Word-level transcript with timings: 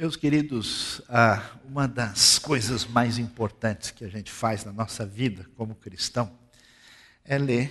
Meus 0.00 0.16
queridos, 0.16 1.02
ah, 1.10 1.58
uma 1.62 1.86
das 1.86 2.38
coisas 2.38 2.86
mais 2.86 3.18
importantes 3.18 3.90
que 3.90 4.02
a 4.02 4.08
gente 4.08 4.32
faz 4.32 4.64
na 4.64 4.72
nossa 4.72 5.04
vida 5.04 5.46
como 5.54 5.74
cristão 5.74 6.32
é 7.22 7.36
ler 7.36 7.70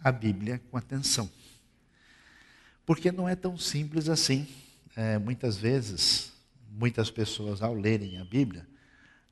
a 0.00 0.12
Bíblia 0.12 0.62
com 0.70 0.76
atenção. 0.76 1.28
Porque 2.86 3.10
não 3.10 3.28
é 3.28 3.34
tão 3.34 3.58
simples 3.58 4.08
assim. 4.08 4.46
É, 4.94 5.18
muitas 5.18 5.56
vezes, 5.56 6.30
muitas 6.70 7.10
pessoas, 7.10 7.60
ao 7.60 7.74
lerem 7.74 8.20
a 8.20 8.24
Bíblia, 8.24 8.64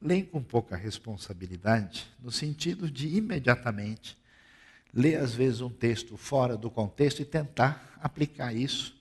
leem 0.00 0.24
com 0.24 0.42
pouca 0.42 0.74
responsabilidade, 0.74 2.12
no 2.20 2.32
sentido 2.32 2.90
de 2.90 3.06
imediatamente 3.06 4.18
ler, 4.92 5.14
às 5.14 5.32
vezes, 5.32 5.60
um 5.60 5.70
texto 5.70 6.16
fora 6.16 6.56
do 6.56 6.68
contexto 6.68 7.22
e 7.22 7.24
tentar 7.24 7.96
aplicar 8.02 8.52
isso 8.52 8.96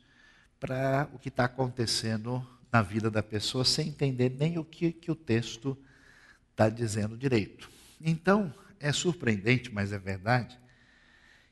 para 0.60 1.10
o 1.12 1.18
que 1.18 1.30
está 1.30 1.46
acontecendo 1.46 2.48
na 2.72 2.82
vida 2.82 3.12
da 3.12 3.22
pessoa 3.22 3.66
sem 3.66 3.90
entender 3.90 4.32
nem 4.40 4.58
o 4.58 4.64
que, 4.64 4.92
que 4.92 5.12
o 5.12 5.16
texto 5.16 5.78
está 6.52 6.70
dizendo 6.70 7.18
direito. 7.18 7.70
Então, 8.00 8.54
é 8.80 8.92
surpreendente, 8.92 9.72
mas 9.72 9.92
é 9.92 10.00
verdade, 10.00 10.58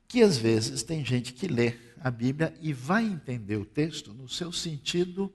que 0.07 0.21
às 0.23 0.37
vezes 0.37 0.81
tem 0.81 1.05
gente 1.05 1.33
que 1.33 1.47
lê 1.47 1.75
a 2.01 2.09
Bíblia 2.09 2.53
e 2.61 2.73
vai 2.73 3.03
entender 3.03 3.57
o 3.57 3.65
texto 3.65 4.13
no 4.13 4.27
seu 4.27 4.51
sentido 4.51 5.31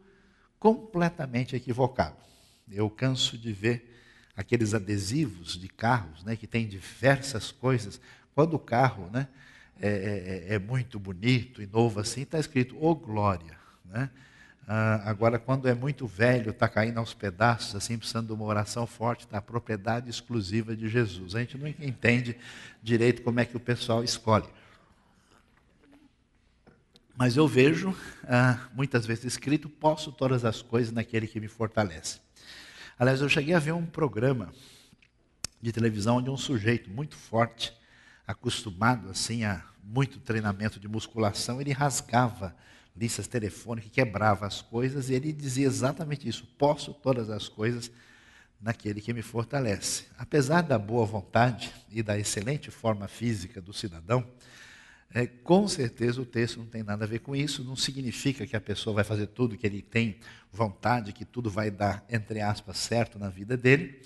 completamente 0.59 1.55
equivocado. 1.55 2.17
Eu 2.71 2.89
canso 2.91 3.39
de 3.39 3.53
ver 3.53 3.95
aqueles 4.37 4.75
adesivos 4.75 5.59
de 5.59 5.69
carros, 5.69 6.25
né, 6.25 6.35
que 6.35 6.47
tem 6.47 6.67
diversas 6.67 7.53
coisas. 7.53 8.01
Quando 8.35 8.55
o 8.55 8.59
carro, 8.59 9.09
né, 9.13 9.29
é, 9.81 10.49
é, 10.49 10.55
é 10.55 10.59
muito 10.59 10.99
bonito 10.99 11.63
e 11.63 11.67
novo 11.67 12.01
assim, 12.01 12.23
está 12.23 12.39
escrito 12.39 12.77
"Ô 12.77 12.91
oh, 12.91 12.95
glória", 12.95 13.57
né? 13.85 14.11
Ah, 14.67 15.03
agora, 15.05 15.39
quando 15.39 15.69
é 15.69 15.75
muito 15.75 16.07
velho, 16.07 16.51
está 16.51 16.69
caindo 16.69 16.99
aos 16.99 17.13
pedaços, 17.13 17.75
assim, 17.75 17.99
precisando 17.99 18.29
de 18.29 18.33
uma 18.33 18.45
oração 18.45 18.87
forte, 18.87 19.27
está 19.27 19.39
a 19.39 19.43
propriedade 19.43 20.09
exclusiva 20.09 20.75
de 20.75 20.89
Jesus. 20.89 21.35
A 21.35 21.41
gente 21.41 21.59
não 21.59 21.69
entende 21.69 22.37
direito 22.83 23.23
como 23.23 23.41
é 23.41 23.45
que 23.45 23.57
o 23.57 23.61
pessoal 23.61 24.03
escolhe. 24.03 24.49
Mas 27.17 27.37
eu 27.37 27.47
vejo, 27.47 27.95
ah, 28.25 28.59
muitas 28.75 29.07
vezes 29.07 29.25
escrito, 29.25 29.69
posso 29.69 30.11
todas 30.11 30.45
as 30.45 30.63
coisas 30.63 30.93
naquele 30.93 31.29
que 31.29 31.39
me 31.39 31.47
fortalece. 31.47 32.21
Aliás, 32.99 33.21
eu 33.21 33.29
cheguei 33.29 33.55
a 33.55 33.59
ver 33.59 33.73
um 33.73 33.87
programa 33.87 34.53
de 35.61 35.73
televisão 35.73 36.17
onde 36.17 36.31
um 36.31 36.37
sujeito 36.37 36.91
muito 36.91 37.17
forte, 37.17 37.73
acostumado 38.27 39.11
assim 39.11 39.45
a 39.45 39.63
muito 39.83 40.19
treinamento 40.19 40.81
de 40.81 40.89
musculação, 40.89 41.61
ele 41.61 41.73
rasgava 41.73 42.57
listas 42.97 43.27
telefônicas, 43.27 43.91
quebrava 43.91 44.47
as 44.47 44.63
coisas, 44.63 45.11
e 45.11 45.15
ele 45.15 45.33
dizia 45.33 45.67
exatamente 45.67 46.29
isso: 46.29 46.47
posso 46.59 46.95
todas 46.95 47.31
as 47.31 47.49
coisas 47.49 47.91
naquele 48.61 49.01
que 49.01 49.13
me 49.13 49.23
fortalece. 49.23 50.05
Apesar 50.17 50.63
da 50.63 50.79
boa 50.79 51.05
vontade 51.05 51.73
e 51.91 52.03
da 52.03 52.19
excelente 52.19 52.71
forma 52.71 53.07
física 53.09 53.61
do 53.61 53.73
cidadão, 53.73 54.27
é, 55.13 55.27
com 55.27 55.69
certeza 55.69 56.21
o 56.21 56.27
texto 56.27 56.59
não 56.59 56.67
tem 56.67 56.83
nada 56.83 57.05
a 57.05 57.09
ver 57.09 57.21
com 57.21 57.37
isso, 57.37 57.63
não 57.63 57.77
significa 57.77 58.47
que 58.47 58.57
a 58.57 58.61
pessoa 58.61 58.95
vai 58.95 59.05
fazer 59.05 59.29
tudo 59.29 59.57
que 59.57 59.67
ele 59.67 59.81
tem 59.81 60.19
vontade, 60.51 61.13
que 61.13 61.25
tudo 61.25 61.51
vai 61.51 61.71
dar, 61.71 62.05
entre 62.09 62.41
aspas, 62.41 62.79
certo 62.79 63.19
na 63.19 63.29
vida 63.29 63.57
dele. 63.57 64.01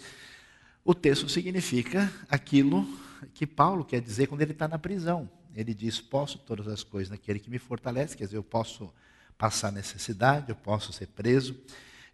O 0.84 0.94
texto 0.94 1.28
significa 1.28 2.12
aquilo 2.28 2.86
que 3.32 3.46
Paulo 3.46 3.84
quer 3.84 4.00
dizer 4.00 4.26
quando 4.26 4.42
ele 4.42 4.52
está 4.52 4.68
na 4.68 4.78
prisão. 4.78 5.30
Ele 5.54 5.74
diz: 5.74 6.00
Posso 6.00 6.38
todas 6.38 6.68
as 6.68 6.82
coisas 6.82 7.10
naquele 7.10 7.38
que 7.38 7.50
me 7.50 7.58
fortalece, 7.58 8.16
quer 8.16 8.24
dizer, 8.24 8.36
eu 8.36 8.42
posso 8.42 8.92
passar 9.36 9.70
necessidade, 9.70 10.50
eu 10.50 10.56
posso 10.56 10.92
ser 10.92 11.06
preso, 11.08 11.56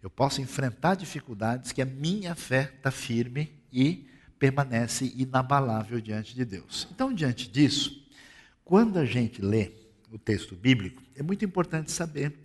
eu 0.01 0.09
posso 0.09 0.41
enfrentar 0.41 0.95
dificuldades, 0.95 1.71
que 1.71 1.81
a 1.81 1.85
minha 1.85 2.35
fé 2.35 2.71
está 2.77 2.91
firme 2.91 3.51
e 3.73 4.07
permanece 4.37 5.11
inabalável 5.15 5.99
diante 5.99 6.35
de 6.35 6.45
Deus. 6.45 6.87
Então, 6.91 7.13
diante 7.13 7.49
disso, 7.49 8.05
quando 8.63 8.99
a 8.99 9.05
gente 9.05 9.41
lê 9.41 9.71
o 10.11 10.19
texto 10.19 10.55
bíblico, 10.55 11.01
é 11.15 11.23
muito 11.23 11.43
importante 11.43 11.91
saber 11.91 12.37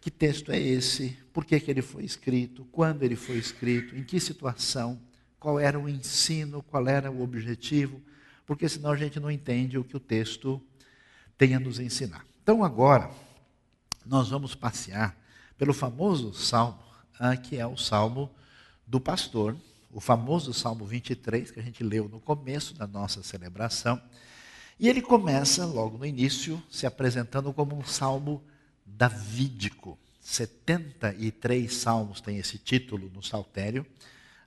que 0.00 0.10
texto 0.10 0.50
é 0.50 0.58
esse, 0.58 1.16
por 1.32 1.44
que, 1.44 1.60
que 1.60 1.70
ele 1.70 1.82
foi 1.82 2.04
escrito, 2.04 2.64
quando 2.72 3.02
ele 3.02 3.16
foi 3.16 3.36
escrito, 3.36 3.94
em 3.94 4.02
que 4.02 4.18
situação, 4.18 5.00
qual 5.38 5.60
era 5.60 5.78
o 5.78 5.88
ensino, 5.88 6.62
qual 6.62 6.88
era 6.88 7.10
o 7.10 7.22
objetivo, 7.22 8.00
porque 8.50 8.68
senão 8.68 8.90
a 8.90 8.96
gente 8.96 9.20
não 9.20 9.30
entende 9.30 9.78
o 9.78 9.84
que 9.84 9.96
o 9.96 10.00
texto 10.00 10.60
tem 11.38 11.54
a 11.54 11.60
nos 11.60 11.78
ensinar. 11.78 12.26
Então 12.42 12.64
agora, 12.64 13.08
nós 14.04 14.28
vamos 14.28 14.56
passear 14.56 15.16
pelo 15.56 15.72
famoso 15.72 16.34
salmo, 16.34 16.82
ah, 17.16 17.36
que 17.36 17.58
é 17.58 17.64
o 17.64 17.76
salmo 17.76 18.28
do 18.84 19.00
pastor, 19.00 19.56
o 19.92 20.00
famoso 20.00 20.52
salmo 20.52 20.84
23, 20.84 21.52
que 21.52 21.60
a 21.60 21.62
gente 21.62 21.84
leu 21.84 22.08
no 22.08 22.18
começo 22.18 22.74
da 22.74 22.88
nossa 22.88 23.22
celebração. 23.22 24.02
E 24.80 24.88
ele 24.88 25.00
começa, 25.00 25.64
logo 25.64 25.96
no 25.96 26.04
início, 26.04 26.60
se 26.68 26.86
apresentando 26.86 27.52
como 27.52 27.78
um 27.78 27.84
salmo 27.84 28.42
davídico. 28.84 29.96
73 30.20 31.72
salmos 31.72 32.20
têm 32.20 32.38
esse 32.38 32.58
título 32.58 33.12
no 33.14 33.22
saltério 33.22 33.86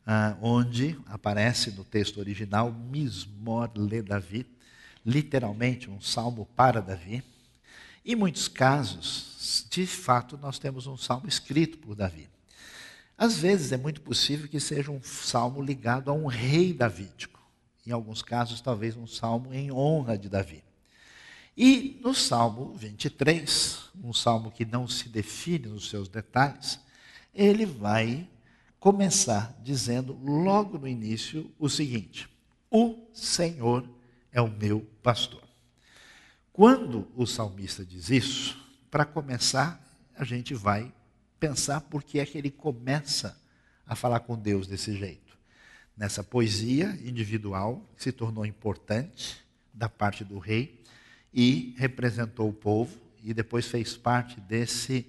ah, 0.05 0.37
onde 0.41 0.99
aparece 1.05 1.71
no 1.71 1.83
texto 1.83 2.19
original 2.19 2.71
Mismor 2.71 3.71
le 3.75 4.01
Davi, 4.01 4.45
literalmente 5.05 5.89
um 5.89 6.01
salmo 6.01 6.45
para 6.55 6.81
Davi. 6.81 7.23
Em 8.05 8.15
muitos 8.15 8.47
casos, 8.47 9.65
de 9.69 9.85
fato, 9.85 10.37
nós 10.37 10.59
temos 10.59 10.87
um 10.87 10.97
salmo 10.97 11.27
escrito 11.27 11.77
por 11.77 11.95
Davi. 11.95 12.29
Às 13.17 13.37
vezes 13.37 13.71
é 13.71 13.77
muito 13.77 14.01
possível 14.01 14.47
que 14.47 14.59
seja 14.59 14.91
um 14.91 15.01
salmo 15.01 15.61
ligado 15.61 16.09
a 16.09 16.13
um 16.13 16.25
rei 16.25 16.73
davídico. 16.73 17.41
Em 17.85 17.91
alguns 17.91 18.21
casos, 18.21 18.61
talvez 18.61 18.97
um 18.97 19.07
salmo 19.07 19.53
em 19.53 19.71
honra 19.71 20.17
de 20.17 20.29
Davi. 20.29 20.63
E 21.55 21.99
no 22.01 22.15
Salmo 22.15 22.73
23, 22.73 23.91
um 24.03 24.11
salmo 24.11 24.49
que 24.49 24.65
não 24.65 24.87
se 24.87 25.07
define 25.07 25.67
nos 25.67 25.87
seus 25.87 26.07
detalhes, 26.07 26.79
ele 27.33 27.65
vai 27.65 28.27
começar 28.83 29.57
dizendo 29.63 30.11
logo 30.21 30.77
no 30.77 30.89
início 30.89 31.49
o 31.57 31.69
seguinte: 31.69 32.27
O 32.69 33.07
Senhor 33.13 33.89
é 34.29 34.41
o 34.41 34.49
meu 34.49 34.81
pastor. 35.01 35.41
Quando 36.51 37.07
o 37.15 37.25
salmista 37.25 37.85
diz 37.85 38.09
isso, 38.09 38.61
para 38.91 39.05
começar, 39.05 39.81
a 40.13 40.25
gente 40.25 40.53
vai 40.53 40.93
pensar 41.39 41.79
por 41.79 42.03
que 42.03 42.19
é 42.19 42.25
que 42.25 42.37
ele 42.37 42.51
começa 42.51 43.41
a 43.87 43.95
falar 43.95 44.19
com 44.19 44.37
Deus 44.37 44.67
desse 44.67 44.97
jeito. 44.97 45.37
Nessa 45.95 46.21
poesia 46.21 46.99
individual, 47.05 47.89
que 47.95 48.03
se 48.03 48.11
tornou 48.11 48.45
importante 48.45 49.37
da 49.73 49.87
parte 49.87 50.25
do 50.25 50.39
rei 50.39 50.83
e 51.33 51.73
representou 51.77 52.49
o 52.49 52.53
povo, 52.53 52.99
e 53.23 53.33
depois 53.33 53.65
fez 53.65 53.95
parte 53.95 54.41
desse 54.41 55.07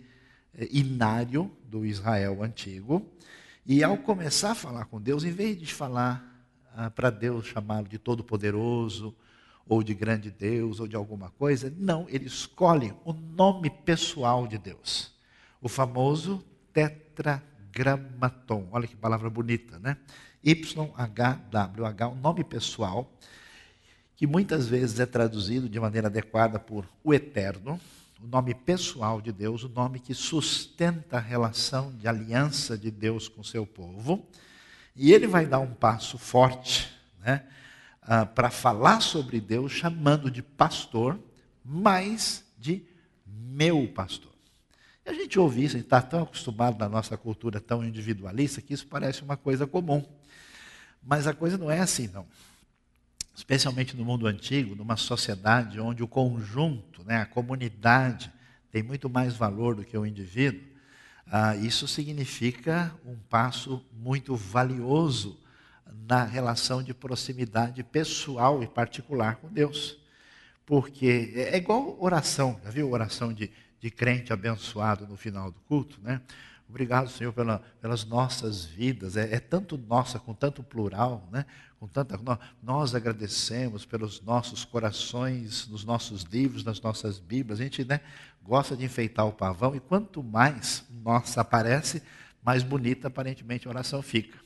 eh, 0.56 0.68
inário 0.70 1.50
do 1.64 1.84
Israel 1.84 2.40
antigo, 2.40 3.04
e 3.66 3.82
ao 3.82 3.96
começar 3.96 4.50
a 4.52 4.54
falar 4.54 4.84
com 4.86 5.00
Deus, 5.00 5.24
em 5.24 5.30
vez 5.30 5.58
de 5.58 5.72
falar 5.72 6.22
ah, 6.76 6.90
para 6.90 7.10
Deus 7.10 7.46
chamá-lo 7.46 7.88
de 7.88 7.98
Todo-Poderoso, 7.98 9.14
ou 9.66 9.82
de 9.82 9.94
grande 9.94 10.30
Deus, 10.30 10.80
ou 10.80 10.86
de 10.86 10.94
alguma 10.94 11.30
coisa, 11.30 11.72
não, 11.78 12.06
ele 12.08 12.26
escolhe 12.26 12.92
o 13.04 13.12
nome 13.12 13.70
pessoal 13.70 14.46
de 14.46 14.58
Deus. 14.58 15.12
O 15.60 15.68
famoso 15.68 16.44
tetragramaton. 16.72 18.68
Olha 18.70 18.86
que 18.86 18.94
palavra 18.94 19.30
bonita, 19.30 19.78
né? 19.78 19.96
YHWH, 20.44 22.12
o 22.12 22.14
nome 22.16 22.44
pessoal, 22.44 23.10
que 24.14 24.26
muitas 24.26 24.68
vezes 24.68 25.00
é 25.00 25.06
traduzido 25.06 25.68
de 25.68 25.80
maneira 25.80 26.08
adequada 26.08 26.58
por 26.58 26.86
o 27.02 27.14
Eterno, 27.14 27.80
o 28.22 28.26
nome 28.26 28.54
pessoal 28.54 29.20
de 29.20 29.32
Deus, 29.32 29.64
o 29.64 29.68
nome 29.68 30.00
que 30.00 30.14
sustenta 30.14 31.16
a 31.16 31.20
relação 31.20 31.92
de 31.96 32.08
aliança 32.08 32.76
de 32.78 32.90
Deus 32.90 33.28
com 33.28 33.40
o 33.40 33.44
seu 33.44 33.66
povo. 33.66 34.26
E 34.96 35.12
ele 35.12 35.26
vai 35.26 35.46
dar 35.46 35.58
um 35.58 35.74
passo 35.74 36.16
forte 36.16 36.90
né, 37.20 37.44
uh, 38.02 38.26
para 38.34 38.50
falar 38.50 39.00
sobre 39.00 39.40
Deus, 39.40 39.72
chamando 39.72 40.30
de 40.30 40.42
pastor, 40.42 41.18
mas 41.64 42.44
de 42.58 42.84
meu 43.26 43.88
pastor. 43.88 44.32
E 45.04 45.10
a 45.10 45.12
gente 45.12 45.38
ouve 45.38 45.64
isso, 45.64 45.76
a 45.76 45.78
gente 45.78 45.86
está 45.86 46.00
tão 46.00 46.22
acostumado 46.22 46.78
na 46.78 46.88
nossa 46.88 47.16
cultura 47.16 47.60
tão 47.60 47.84
individualista 47.84 48.62
que 48.62 48.72
isso 48.72 48.86
parece 48.86 49.22
uma 49.22 49.36
coisa 49.36 49.66
comum. 49.66 50.04
Mas 51.02 51.26
a 51.26 51.34
coisa 51.34 51.58
não 51.58 51.70
é 51.70 51.80
assim, 51.80 52.08
não 52.08 52.26
especialmente 53.34 53.96
no 53.96 54.04
mundo 54.04 54.26
antigo, 54.26 54.74
numa 54.74 54.96
sociedade 54.96 55.80
onde 55.80 56.02
o 56.02 56.08
conjunto, 56.08 57.02
né, 57.04 57.22
a 57.22 57.26
comunidade, 57.26 58.32
tem 58.70 58.82
muito 58.82 59.08
mais 59.08 59.34
valor 59.34 59.74
do 59.74 59.84
que 59.84 59.96
o 59.96 60.06
indivíduo, 60.06 60.62
ah, 61.26 61.56
isso 61.56 61.88
significa 61.88 62.94
um 63.04 63.16
passo 63.16 63.84
muito 63.92 64.36
valioso 64.36 65.40
na 66.06 66.24
relação 66.24 66.82
de 66.82 66.92
proximidade 66.92 67.82
pessoal 67.82 68.62
e 68.62 68.66
particular 68.66 69.36
com 69.36 69.48
Deus. 69.48 69.98
Porque 70.66 71.32
é 71.34 71.56
igual 71.56 71.96
oração, 72.00 72.60
já 72.64 72.70
viu 72.70 72.90
oração 72.90 73.32
de, 73.32 73.50
de 73.80 73.90
crente 73.90 74.32
abençoado 74.32 75.06
no 75.06 75.16
final 75.16 75.50
do 75.50 75.60
culto, 75.60 75.98
né? 76.02 76.20
Obrigado, 76.68 77.08
Senhor, 77.10 77.32
pela, 77.32 77.58
pelas 77.80 78.04
nossas 78.04 78.64
vidas. 78.64 79.16
É, 79.16 79.34
é, 79.34 79.40
tanto 79.40 79.76
nossa, 79.76 80.18
com 80.18 80.34
tanto 80.34 80.62
plural, 80.62 81.28
né? 81.30 81.44
com 81.78 81.86
tanta. 81.86 82.18
Nós, 82.62 82.94
agradecemos 82.94 83.84
pelos 83.84 84.20
nossos 84.22 84.64
corações, 84.64 85.68
nos 85.68 85.84
nossos 85.84 86.22
livros, 86.22 86.64
nas 86.64 86.80
nossas 86.80 87.18
Bíblias. 87.18 87.60
A 87.60 87.62
gente 87.62 87.84
né, 87.84 88.00
gosta 88.42 88.76
de 88.76 88.84
enfeitar 88.84 89.26
o 89.26 89.32
pavão, 89.32 89.74
e 89.74 89.80
quanto 89.80 90.22
mais 90.22 90.84
nossa 90.90 91.42
aparece, 91.42 92.02
mais 92.42 92.62
bonita 92.62 93.08
aparentemente 93.08 93.66
a 93.68 93.70
oração 93.70 94.02
fica. 94.02 94.38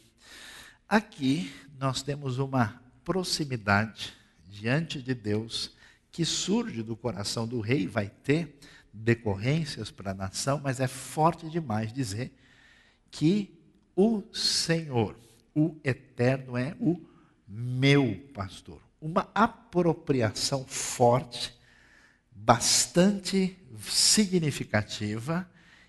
Aqui 0.89 1.53
nós 1.79 2.03
temos 2.03 2.39
uma 2.39 2.83
proximidade 3.05 4.13
diante 4.49 5.01
de 5.01 5.15
Deus 5.15 5.77
que 6.11 6.25
surge 6.25 6.83
do 6.83 6.97
coração 6.97 7.47
do 7.47 7.61
rei, 7.61 7.87
vai 7.87 8.09
ter 8.09 8.59
decorrências 8.99 9.91
para 9.91 10.11
a 10.11 10.15
nação, 10.15 10.61
mas 10.63 10.81
é 10.81 10.87
forte 10.87 11.49
demais 11.49 11.93
dizer 11.93 12.33
que 13.11 13.57
o 13.95 14.23
Senhor, 14.33 15.17
o 15.55 15.77
Eterno, 15.85 16.57
é 16.57 16.77
o 16.81 17.01
meu 17.47 18.29
pastor. 18.35 18.81
Uma 19.01 19.29
apropriação 19.35 20.65
forte, 20.65 21.57
bastante 22.33 23.57
significativa, 23.81 25.49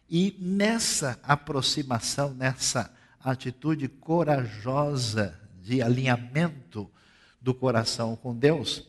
e 0.09 0.35
nessa 0.39 1.19
aproximação, 1.23 2.33
nessa 2.33 2.93
atitude 3.19 3.87
corajosa 3.87 5.39
de 5.61 5.81
alinhamento 5.81 6.89
do 7.41 7.53
coração 7.53 8.15
com 8.15 8.35
Deus, 8.35 8.87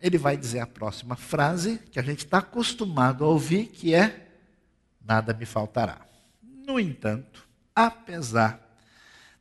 ele 0.00 0.16
vai 0.16 0.36
dizer 0.36 0.60
a 0.60 0.66
próxima 0.66 1.14
frase 1.14 1.78
que 1.90 1.98
a 1.98 2.02
gente 2.02 2.24
está 2.24 2.38
acostumado 2.38 3.24
a 3.24 3.28
ouvir, 3.28 3.66
que 3.66 3.94
é: 3.94 4.28
Nada 5.04 5.34
me 5.34 5.44
faltará. 5.44 6.00
No 6.42 6.78
entanto, 6.78 7.46
apesar 7.74 8.60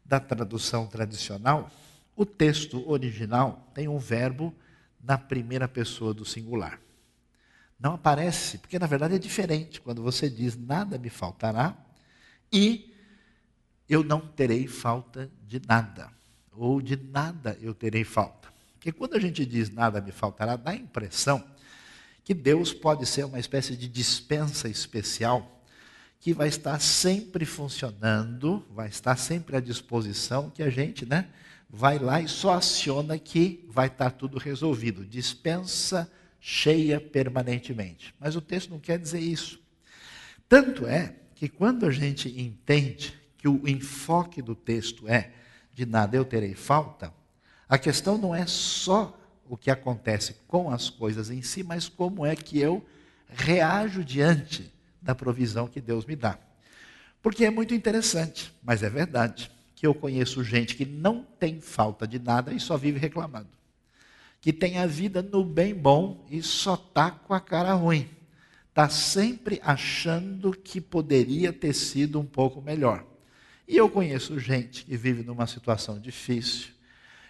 da 0.04 0.20
tradução 0.20 0.88
tradicional, 0.88 1.70
o 2.16 2.26
texto 2.26 2.90
original 2.90 3.72
tem 3.74 3.88
um 3.88 4.00
verbo 4.00 4.54
na 5.02 5.18
primeira 5.18 5.68
pessoa 5.68 6.14
do 6.14 6.26
singular. 6.26 6.80
Não 7.80 7.94
aparece, 7.94 8.58
porque 8.58 8.78
na 8.78 8.88
verdade 8.88 9.16
é 9.16 9.20
diferente 9.20 9.80
quando 9.80 10.04
você 10.04 10.30
diz 10.30 10.58
nada 10.58 10.98
me 10.98 11.10
faltará 11.10 11.78
e 12.52 12.94
eu 13.88 14.04
não 14.04 14.20
terei 14.20 14.68
falta 14.68 15.32
de 15.48 15.62
nada, 15.66 16.12
ou 16.52 16.82
de 16.82 16.98
nada 16.98 17.58
eu 17.62 17.74
terei 17.74 18.04
falta. 18.04 18.49
Porque 18.80 18.94
quando 18.94 19.16
a 19.16 19.20
gente 19.20 19.46
diz 19.46 19.70
nada 19.70 20.00
me 20.00 20.12
faltará, 20.12 20.56
dá 20.56 20.72
a 20.72 20.76
impressão 20.76 21.44
que 22.24 22.34
Deus 22.34 22.72
pode 22.72 23.06
ser 23.06 23.26
uma 23.26 23.38
espécie 23.38 23.76
de 23.76 23.90
dispensa 23.90 24.70
especial 24.70 25.66
que 26.18 26.34
vai 26.34 26.48
estar 26.48 26.80
sempre 26.80 27.44
funcionando, 27.44 28.66
vai 28.72 28.88
estar 28.88 29.18
sempre 29.18 29.58
à 29.58 29.60
disposição, 29.60 30.50
que 30.50 30.64
a 30.64 30.70
gente, 30.70 31.06
né, 31.06 31.28
vai 31.70 32.00
lá 32.00 32.22
e 32.22 32.28
só 32.28 32.54
aciona 32.54 33.20
que 33.20 33.66
vai 33.68 33.88
estar 33.88 34.12
tudo 34.12 34.38
resolvido. 34.38 35.06
Dispensa 35.06 36.10
cheia 36.40 37.02
permanentemente. 37.02 38.16
Mas 38.18 38.38
o 38.38 38.42
texto 38.42 38.70
não 38.70 38.80
quer 38.80 38.98
dizer 38.98 39.20
isso. 39.20 39.60
Tanto 40.48 40.88
é 40.88 41.16
que 41.36 41.50
quando 41.50 41.86
a 41.86 41.92
gente 41.92 42.30
entende 42.40 43.14
que 43.38 43.48
o 43.48 43.68
enfoque 43.68 44.42
do 44.42 44.56
texto 44.56 45.06
é 45.08 45.32
de 45.74 45.86
nada 45.86 46.16
eu 46.16 46.24
terei 46.24 46.54
falta, 46.54 47.14
a 47.70 47.78
questão 47.78 48.18
não 48.18 48.36
é 48.36 48.46
só 48.48 49.16
o 49.48 49.56
que 49.56 49.72
acontece 49.72 50.36
com 50.48 50.72
as 50.72 50.90
coisas 50.90 51.30
em 51.30 51.42
si, 51.42 51.64
mas 51.64 51.88
como 51.88 52.26
é 52.26 52.36
que 52.36 52.60
eu 52.60 52.84
reajo 53.30 54.04
diante 54.04 54.74
da 55.02 55.16
provisão 55.16 55.68
que 55.68 55.80
Deus 55.80 56.06
me 56.06 56.16
dá. 56.16 56.38
Porque 57.22 57.46
é 57.46 57.50
muito 57.50 57.74
interessante, 57.74 58.54
mas 58.64 58.84
é 58.84 58.90
verdade, 58.90 59.52
que 59.76 59.86
eu 59.86 59.94
conheço 59.94 60.44
gente 60.44 60.76
que 60.76 60.86
não 60.86 61.24
tem 61.40 61.62
falta 61.62 62.08
de 62.08 62.20
nada 62.20 62.54
e 62.54 62.60
só 62.60 62.76
vive 62.76 63.00
reclamando. 63.00 63.50
Que 64.42 64.52
tem 64.52 64.78
a 64.78 64.86
vida 64.86 65.22
no 65.22 65.44
bem 65.44 65.74
bom 65.76 66.26
e 66.30 66.42
só 66.42 66.76
está 66.76 67.12
com 67.12 67.34
a 67.34 67.40
cara 67.40 67.74
ruim. 67.74 68.10
Está 68.70 68.88
sempre 68.88 69.60
achando 69.64 70.52
que 70.52 70.80
poderia 70.80 71.52
ter 71.52 71.74
sido 71.74 72.20
um 72.20 72.26
pouco 72.26 72.62
melhor. 72.62 73.06
E 73.68 73.76
eu 73.76 73.90
conheço 73.90 74.40
gente 74.40 74.86
que 74.86 74.96
vive 74.96 75.24
numa 75.24 75.46
situação 75.46 76.00
difícil, 76.00 76.70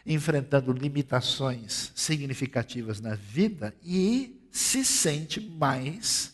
enfrentando 0.10 0.74
limitações 0.74 1.92
significativas 1.94 3.00
na 3.00 3.14
vida 3.14 3.76
e 3.86 4.42
se 4.52 4.84
sente 4.84 5.40
mais 5.40 6.34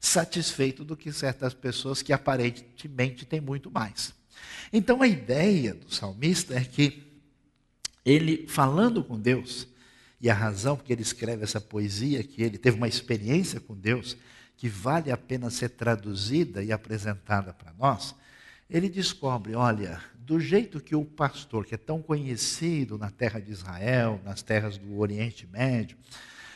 satisfeito 0.00 0.82
do 0.82 0.96
que 0.96 1.12
certas 1.12 1.52
pessoas 1.52 2.00
que 2.00 2.14
aparentemente 2.14 3.26
têm 3.26 3.38
muito 3.38 3.70
mais. 3.70 4.14
Então 4.72 5.02
a 5.02 5.06
ideia 5.06 5.74
do 5.74 5.94
salmista 5.94 6.54
é 6.54 6.64
que 6.64 7.02
ele, 8.06 8.46
falando 8.48 9.04
com 9.04 9.20
Deus, 9.20 9.68
e 10.18 10.30
a 10.30 10.34
razão 10.34 10.74
porque 10.74 10.94
ele 10.94 11.02
escreve 11.02 11.44
essa 11.44 11.60
poesia, 11.60 12.24
que 12.24 12.42
ele 12.42 12.56
teve 12.56 12.78
uma 12.78 12.88
experiência 12.88 13.60
com 13.60 13.76
Deus, 13.76 14.16
que 14.56 14.66
vale 14.66 15.12
a 15.12 15.16
pena 15.18 15.50
ser 15.50 15.68
traduzida 15.68 16.62
e 16.62 16.72
apresentada 16.72 17.52
para 17.52 17.74
nós, 17.74 18.14
ele 18.70 18.88
descobre: 18.88 19.54
olha, 19.54 20.00
do 20.30 20.38
jeito 20.38 20.78
que 20.78 20.94
o 20.94 21.04
pastor, 21.04 21.66
que 21.66 21.74
é 21.74 21.76
tão 21.76 22.00
conhecido 22.00 22.96
na 22.96 23.10
terra 23.10 23.40
de 23.40 23.50
Israel, 23.50 24.20
nas 24.24 24.42
terras 24.42 24.78
do 24.78 24.96
Oriente 24.96 25.44
Médio, 25.44 25.98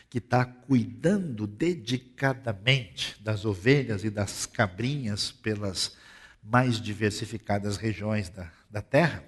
que 0.08 0.18
está 0.18 0.44
cuidando 0.44 1.44
dedicadamente 1.44 3.20
das 3.20 3.44
ovelhas 3.44 4.04
e 4.04 4.10
das 4.10 4.46
cabrinhas 4.46 5.32
pelas 5.32 5.96
mais 6.40 6.80
diversificadas 6.80 7.76
regiões 7.76 8.28
da, 8.28 8.48
da 8.70 8.80
terra, 8.80 9.24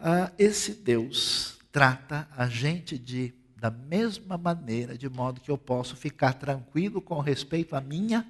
ah, 0.00 0.32
esse 0.38 0.72
Deus 0.72 1.58
trata 1.70 2.26
a 2.34 2.48
gente 2.48 2.96
de, 2.96 3.34
da 3.54 3.70
mesma 3.70 4.38
maneira, 4.38 4.96
de 4.96 5.10
modo 5.10 5.42
que 5.42 5.50
eu 5.50 5.58
posso 5.58 5.94
ficar 5.94 6.32
tranquilo 6.32 7.02
com 7.02 7.20
respeito 7.20 7.76
à 7.76 7.82
minha 7.82 8.26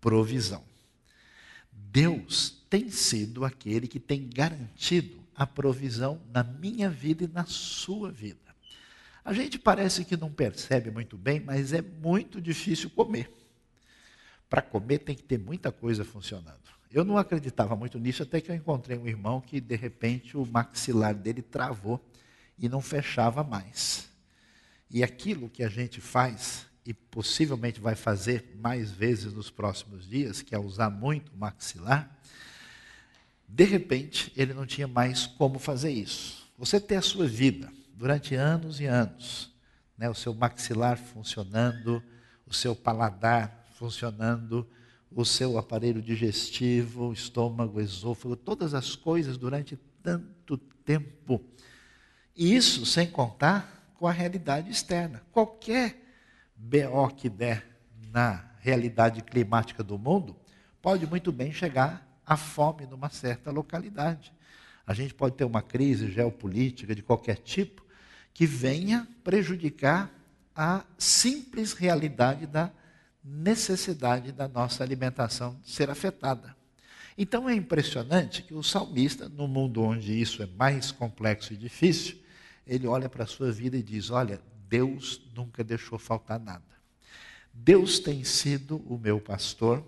provisão. 0.00 0.69
Deus 1.92 2.50
tem 2.70 2.88
sido 2.88 3.44
aquele 3.44 3.88
que 3.88 3.98
tem 3.98 4.28
garantido 4.28 5.20
a 5.34 5.46
provisão 5.46 6.20
na 6.32 6.44
minha 6.44 6.88
vida 6.88 7.24
e 7.24 7.28
na 7.28 7.44
sua 7.44 8.10
vida. 8.12 8.38
A 9.24 9.32
gente 9.32 9.58
parece 9.58 10.04
que 10.04 10.16
não 10.16 10.30
percebe 10.30 10.90
muito 10.90 11.16
bem, 11.16 11.40
mas 11.40 11.72
é 11.72 11.82
muito 11.82 12.40
difícil 12.40 12.90
comer. 12.90 13.30
Para 14.48 14.62
comer 14.62 14.98
tem 14.98 15.16
que 15.16 15.22
ter 15.22 15.38
muita 15.38 15.72
coisa 15.72 16.04
funcionando. 16.04 16.58
Eu 16.92 17.04
não 17.04 17.16
acreditava 17.16 17.76
muito 17.76 17.98
nisso 17.98 18.22
até 18.22 18.40
que 18.40 18.50
eu 18.50 18.54
encontrei 18.54 18.96
um 18.96 19.06
irmão 19.06 19.40
que 19.40 19.60
de 19.60 19.76
repente 19.76 20.36
o 20.36 20.46
maxilar 20.46 21.14
dele 21.14 21.42
travou 21.42 22.04
e 22.58 22.68
não 22.68 22.80
fechava 22.80 23.42
mais. 23.42 24.08
E 24.90 25.02
aquilo 25.02 25.48
que 25.48 25.62
a 25.62 25.68
gente 25.68 26.00
faz 26.00 26.66
e 26.90 26.94
possivelmente 26.94 27.80
vai 27.80 27.94
fazer 27.94 28.58
mais 28.60 28.90
vezes 28.90 29.32
nos 29.32 29.48
próximos 29.48 30.08
dias, 30.08 30.42
que 30.42 30.56
é 30.56 30.58
usar 30.58 30.90
muito 30.90 31.30
o 31.30 31.38
maxilar, 31.38 32.20
de 33.48 33.62
repente, 33.62 34.32
ele 34.36 34.52
não 34.52 34.66
tinha 34.66 34.88
mais 34.88 35.24
como 35.24 35.60
fazer 35.60 35.92
isso. 35.92 36.50
Você 36.58 36.80
ter 36.80 36.96
a 36.96 37.02
sua 37.02 37.28
vida 37.28 37.72
durante 37.94 38.34
anos 38.34 38.80
e 38.80 38.86
anos, 38.86 39.54
né, 39.96 40.10
o 40.10 40.14
seu 40.16 40.34
maxilar 40.34 40.98
funcionando, 40.98 42.02
o 42.44 42.52
seu 42.52 42.74
paladar 42.74 43.68
funcionando, 43.74 44.68
o 45.12 45.24
seu 45.24 45.58
aparelho 45.58 46.02
digestivo, 46.02 47.12
estômago, 47.12 47.80
esôfago, 47.80 48.34
todas 48.34 48.74
as 48.74 48.96
coisas 48.96 49.38
durante 49.38 49.76
tanto 50.02 50.58
tempo. 50.58 51.40
E 52.34 52.52
isso 52.52 52.84
sem 52.84 53.08
contar 53.08 53.92
com 53.94 54.08
a 54.08 54.12
realidade 54.12 54.72
externa. 54.72 55.22
Qualquer 55.30 56.09
Que 57.16 57.28
der 57.28 57.66
na 58.12 58.44
realidade 58.60 59.22
climática 59.22 59.82
do 59.82 59.98
mundo 59.98 60.36
pode 60.80 61.06
muito 61.06 61.32
bem 61.32 61.52
chegar 61.52 62.06
a 62.26 62.36
fome 62.36 62.86
numa 62.86 63.08
certa 63.08 63.50
localidade. 63.50 64.32
A 64.86 64.94
gente 64.94 65.14
pode 65.14 65.36
ter 65.36 65.44
uma 65.44 65.62
crise 65.62 66.10
geopolítica 66.10 66.94
de 66.94 67.02
qualquer 67.02 67.36
tipo 67.38 67.84
que 68.32 68.46
venha 68.46 69.06
prejudicar 69.24 70.10
a 70.54 70.84
simples 70.98 71.72
realidade 71.72 72.46
da 72.46 72.70
necessidade 73.22 74.32
da 74.32 74.48
nossa 74.48 74.82
alimentação 74.82 75.58
ser 75.64 75.90
afetada. 75.90 76.56
Então 77.16 77.48
é 77.48 77.54
impressionante 77.54 78.42
que 78.42 78.54
o 78.54 78.62
salmista, 78.62 79.28
no 79.28 79.46
mundo 79.46 79.82
onde 79.82 80.18
isso 80.18 80.42
é 80.42 80.46
mais 80.46 80.90
complexo 80.90 81.52
e 81.52 81.56
difícil, 81.56 82.18
ele 82.66 82.86
olha 82.86 83.08
para 83.08 83.24
a 83.24 83.26
sua 83.26 83.52
vida 83.52 83.76
e 83.76 83.82
diz: 83.82 84.10
Olha, 84.10 84.40
Deus 84.70 85.20
nunca 85.34 85.64
deixou 85.64 85.98
faltar 85.98 86.38
nada. 86.38 86.62
Deus 87.52 87.98
tem 87.98 88.22
sido 88.22 88.76
o 88.86 88.96
meu 88.96 89.20
pastor, 89.20 89.84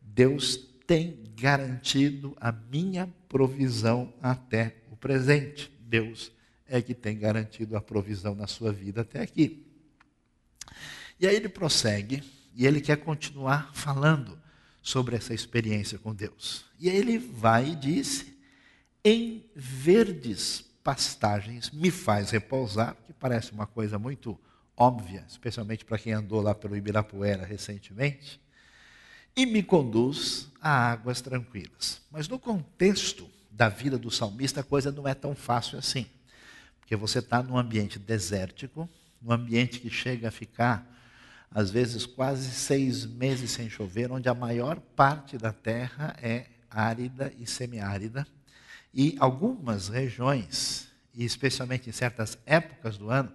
Deus 0.00 0.56
tem 0.88 1.32
garantido 1.36 2.36
a 2.40 2.50
minha 2.50 3.06
provisão 3.28 4.12
até 4.20 4.76
o 4.90 4.96
presente. 4.96 5.70
Deus 5.80 6.32
é 6.66 6.82
que 6.82 6.94
tem 6.94 7.16
garantido 7.16 7.76
a 7.76 7.80
provisão 7.80 8.34
na 8.34 8.48
sua 8.48 8.72
vida 8.72 9.02
até 9.02 9.20
aqui. 9.20 9.64
E 11.20 11.28
aí 11.28 11.36
ele 11.36 11.48
prossegue, 11.48 12.22
e 12.56 12.66
ele 12.66 12.80
quer 12.80 12.96
continuar 12.96 13.72
falando 13.72 14.36
sobre 14.82 15.14
essa 15.14 15.32
experiência 15.32 15.96
com 15.96 16.12
Deus. 16.12 16.64
E 16.80 16.90
aí 16.90 16.96
ele 16.96 17.18
vai 17.18 17.70
e 17.70 17.76
disse: 17.76 18.36
Em 19.04 19.44
verdes 19.54 20.64
pastagens 20.84 21.70
me 21.70 21.90
faz 21.90 22.30
repousar, 22.30 22.94
que 23.06 23.12
parece 23.14 23.50
uma 23.52 23.66
coisa 23.66 23.98
muito 23.98 24.38
óbvia, 24.76 25.24
especialmente 25.26 25.84
para 25.84 25.98
quem 25.98 26.12
andou 26.12 26.42
lá 26.42 26.54
pelo 26.54 26.76
Ibirapuera 26.76 27.44
recentemente, 27.44 28.38
e 29.34 29.46
me 29.46 29.62
conduz 29.62 30.48
a 30.60 30.92
águas 30.92 31.22
tranquilas. 31.22 32.02
Mas 32.10 32.28
no 32.28 32.38
contexto 32.38 33.28
da 33.50 33.68
vida 33.68 33.96
do 33.96 34.10
salmista, 34.10 34.60
a 34.60 34.64
coisa 34.64 34.92
não 34.92 35.08
é 35.08 35.14
tão 35.14 35.34
fácil 35.34 35.78
assim. 35.78 36.06
Porque 36.78 36.94
você 36.94 37.20
está 37.20 37.42
num 37.42 37.56
ambiente 37.56 37.98
desértico, 37.98 38.88
num 39.22 39.32
ambiente 39.32 39.80
que 39.80 39.88
chega 39.88 40.28
a 40.28 40.30
ficar, 40.30 40.86
às 41.50 41.70
vezes, 41.70 42.04
quase 42.04 42.50
seis 42.50 43.06
meses 43.06 43.52
sem 43.52 43.70
chover, 43.70 44.10
onde 44.10 44.28
a 44.28 44.34
maior 44.34 44.80
parte 44.80 45.38
da 45.38 45.52
terra 45.52 46.16
é 46.20 46.46
árida 46.68 47.32
e 47.38 47.46
semiárida. 47.46 48.26
E 48.94 49.16
algumas 49.18 49.88
regiões, 49.88 50.88
e 51.12 51.24
especialmente 51.24 51.88
em 51.90 51.92
certas 51.92 52.38
épocas 52.46 52.96
do 52.96 53.10
ano, 53.10 53.32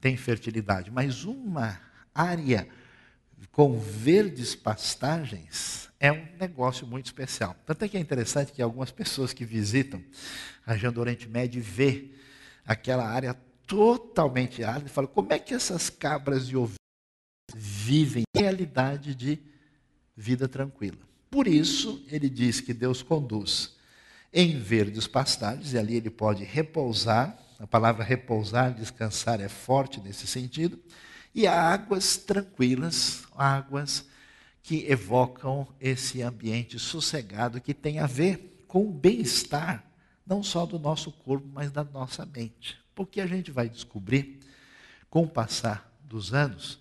tem 0.00 0.16
fertilidade. 0.16 0.90
Mas 0.90 1.24
uma 1.24 1.80
área 2.14 2.68
com 3.50 3.78
verdes 3.78 4.54
pastagens 4.54 5.88
é 5.98 6.12
um 6.12 6.26
negócio 6.38 6.86
muito 6.86 7.06
especial. 7.06 7.56
Tanto 7.64 7.84
é 7.84 7.88
que 7.88 7.96
é 7.96 8.00
interessante 8.00 8.52
que 8.52 8.60
algumas 8.60 8.90
pessoas 8.90 9.32
que 9.32 9.44
visitam 9.44 10.04
a 10.66 10.74
região 10.74 10.92
do 10.92 11.00
Oriente 11.00 11.26
Médio 11.26 11.62
vê 11.62 12.10
aquela 12.66 13.08
área 13.08 13.34
totalmente 13.66 14.62
árida 14.62 14.88
e 14.88 14.92
falam 14.92 15.10
como 15.10 15.32
é 15.32 15.38
que 15.38 15.54
essas 15.54 15.88
cabras 15.88 16.44
e 16.48 16.56
ovelhas 16.56 16.76
vivem 17.54 18.24
realidade 18.36 19.14
de 19.14 19.38
vida 20.14 20.46
tranquila. 20.46 20.98
Por 21.30 21.46
isso, 21.46 22.04
ele 22.08 22.28
diz 22.28 22.60
que 22.60 22.74
Deus 22.74 23.02
conduz 23.02 23.77
em 24.32 24.58
verdes 24.58 25.06
pastagens, 25.06 25.72
e 25.72 25.78
ali 25.78 25.96
ele 25.96 26.10
pode 26.10 26.44
repousar. 26.44 27.38
A 27.58 27.66
palavra 27.66 28.04
repousar, 28.04 28.72
descansar 28.72 29.40
é 29.40 29.48
forte 29.48 30.00
nesse 30.00 30.26
sentido 30.26 30.78
e 31.34 31.46
águas 31.46 32.16
tranquilas, 32.16 33.22
águas 33.36 34.04
que 34.60 34.84
evocam 34.90 35.68
esse 35.80 36.20
ambiente 36.20 36.78
sossegado 36.78 37.60
que 37.60 37.72
tem 37.72 38.00
a 38.00 38.06
ver 38.06 38.64
com 38.66 38.88
o 38.88 38.92
bem-estar, 38.92 39.84
não 40.26 40.42
só 40.42 40.66
do 40.66 40.80
nosso 40.80 41.12
corpo, 41.12 41.46
mas 41.52 41.70
da 41.70 41.84
nossa 41.84 42.26
mente. 42.26 42.78
Porque 42.92 43.20
a 43.20 43.26
gente 43.26 43.52
vai 43.52 43.68
descobrir, 43.68 44.40
com 45.08 45.22
o 45.22 45.28
passar 45.28 45.90
dos 46.02 46.34
anos, 46.34 46.80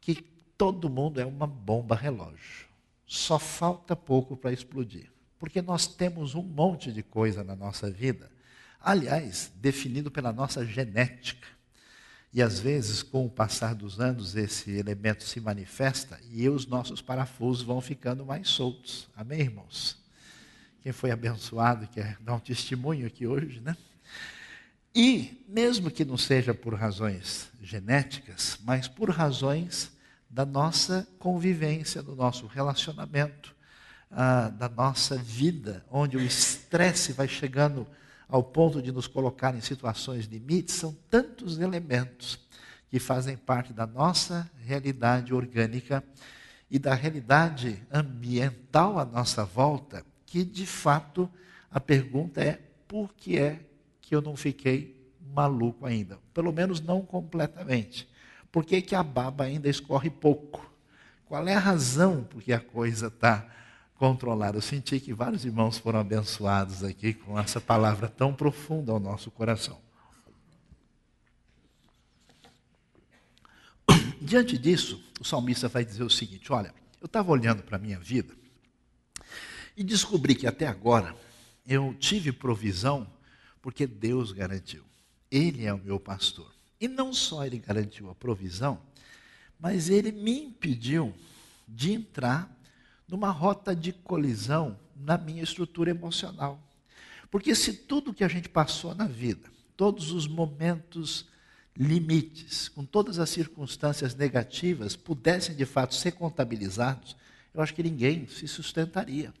que 0.00 0.22
todo 0.56 0.88
mundo 0.88 1.20
é 1.20 1.26
uma 1.26 1.46
bomba 1.46 1.94
relógio. 1.94 2.66
Só 3.06 3.38
falta 3.38 3.94
pouco 3.94 4.36
para 4.36 4.52
explodir. 4.52 5.09
Porque 5.40 5.62
nós 5.62 5.86
temos 5.86 6.34
um 6.34 6.42
monte 6.42 6.92
de 6.92 7.02
coisa 7.02 7.42
na 7.42 7.56
nossa 7.56 7.90
vida, 7.90 8.30
aliás, 8.78 9.50
definido 9.56 10.10
pela 10.10 10.32
nossa 10.34 10.64
genética. 10.66 11.48
E 12.30 12.42
às 12.42 12.60
vezes, 12.60 13.02
com 13.02 13.24
o 13.24 13.30
passar 13.30 13.74
dos 13.74 13.98
anos, 13.98 14.36
esse 14.36 14.70
elemento 14.70 15.24
se 15.24 15.40
manifesta 15.40 16.20
e 16.30 16.46
os 16.48 16.66
nossos 16.66 17.00
parafusos 17.00 17.64
vão 17.64 17.80
ficando 17.80 18.24
mais 18.24 18.48
soltos. 18.48 19.08
Amém, 19.16 19.40
irmãos? 19.40 19.98
Quem 20.82 20.92
foi 20.92 21.10
abençoado 21.10 21.88
quer 21.88 22.18
dar 22.20 22.34
um 22.34 22.38
testemunho 22.38 23.06
aqui 23.06 23.26
hoje, 23.26 23.60
né? 23.60 23.74
E, 24.94 25.42
mesmo 25.48 25.90
que 25.90 26.04
não 26.04 26.18
seja 26.18 26.52
por 26.52 26.74
razões 26.74 27.48
genéticas, 27.62 28.58
mas 28.62 28.86
por 28.86 29.08
razões 29.08 29.90
da 30.28 30.44
nossa 30.44 31.08
convivência, 31.18 32.02
do 32.02 32.14
nosso 32.14 32.46
relacionamento, 32.46 33.54
ah, 34.10 34.48
da 34.48 34.68
nossa 34.68 35.16
vida, 35.16 35.84
onde 35.90 36.16
o 36.16 36.20
estresse 36.20 37.12
vai 37.12 37.28
chegando 37.28 37.86
ao 38.28 38.42
ponto 38.42 38.80
de 38.80 38.92
nos 38.92 39.06
colocar 39.06 39.54
em 39.54 39.60
situações 39.60 40.26
limites, 40.26 40.74
são 40.74 40.96
tantos 41.08 41.58
elementos 41.58 42.38
que 42.88 42.98
fazem 42.98 43.36
parte 43.36 43.72
da 43.72 43.86
nossa 43.86 44.50
realidade 44.64 45.32
orgânica 45.32 46.02
e 46.70 46.78
da 46.78 46.94
realidade 46.94 47.82
ambiental 47.90 48.98
à 48.98 49.04
nossa 49.04 49.44
volta, 49.44 50.04
que 50.26 50.44
de 50.44 50.66
fato 50.66 51.28
a 51.70 51.80
pergunta 51.80 52.42
é: 52.42 52.60
por 52.86 53.12
que 53.14 53.38
é 53.38 53.60
que 54.00 54.14
eu 54.14 54.20
não 54.20 54.36
fiquei 54.36 55.00
maluco 55.34 55.86
ainda? 55.86 56.18
Pelo 56.34 56.52
menos 56.52 56.80
não 56.80 57.02
completamente. 57.02 58.08
Por 58.50 58.64
que, 58.64 58.82
que 58.82 58.94
a 58.94 59.02
baba 59.02 59.44
ainda 59.44 59.68
escorre 59.68 60.10
pouco? 60.10 60.68
Qual 61.26 61.46
é 61.46 61.54
a 61.54 61.60
razão 61.60 62.24
por 62.24 62.42
que 62.42 62.52
a 62.52 62.58
coisa 62.58 63.06
está 63.06 63.46
controlar. 64.00 64.54
Eu 64.54 64.62
senti 64.62 64.98
que 64.98 65.12
vários 65.12 65.44
irmãos 65.44 65.76
foram 65.76 66.00
abençoados 66.00 66.82
aqui 66.82 67.12
com 67.12 67.38
essa 67.38 67.60
palavra 67.60 68.08
tão 68.08 68.32
profunda 68.32 68.92
ao 68.92 68.98
nosso 68.98 69.30
coração. 69.30 69.78
Diante 74.18 74.56
disso, 74.56 75.04
o 75.20 75.24
salmista 75.24 75.68
vai 75.68 75.84
dizer 75.84 76.02
o 76.02 76.08
seguinte: 76.08 76.50
Olha, 76.50 76.74
eu 76.98 77.04
estava 77.04 77.30
olhando 77.30 77.62
para 77.62 77.76
a 77.76 77.78
minha 77.78 77.98
vida 77.98 78.34
e 79.76 79.84
descobri 79.84 80.34
que 80.34 80.46
até 80.46 80.66
agora 80.66 81.14
eu 81.68 81.94
tive 82.00 82.32
provisão 82.32 83.06
porque 83.60 83.86
Deus 83.86 84.32
garantiu. 84.32 84.82
Ele 85.30 85.66
é 85.66 85.74
o 85.74 85.78
meu 85.78 86.00
pastor. 86.00 86.50
E 86.80 86.88
não 86.88 87.12
só 87.12 87.44
ele 87.44 87.58
garantiu 87.58 88.08
a 88.08 88.14
provisão, 88.14 88.80
mas 89.58 89.90
ele 89.90 90.10
me 90.10 90.44
impediu 90.44 91.14
de 91.68 91.92
entrar 91.92 92.59
numa 93.10 93.30
rota 93.30 93.74
de 93.74 93.92
colisão 93.92 94.78
na 94.96 95.18
minha 95.18 95.42
estrutura 95.42 95.90
emocional. 95.90 96.60
Porque 97.30 97.54
se 97.54 97.72
tudo 97.72 98.14
que 98.14 98.24
a 98.24 98.28
gente 98.28 98.48
passou 98.48 98.94
na 98.94 99.06
vida, 99.06 99.48
todos 99.76 100.10
os 100.12 100.26
momentos 100.26 101.28
limites, 101.76 102.68
com 102.68 102.84
todas 102.84 103.18
as 103.18 103.30
circunstâncias 103.30 104.14
negativas, 104.14 104.96
pudessem 104.96 105.54
de 105.54 105.64
fato 105.64 105.94
ser 105.94 106.12
contabilizados, 106.12 107.16
eu 107.54 107.62
acho 107.62 107.74
que 107.74 107.82
ninguém 107.82 108.26
se 108.26 108.46
sustentaria. 108.46 109.32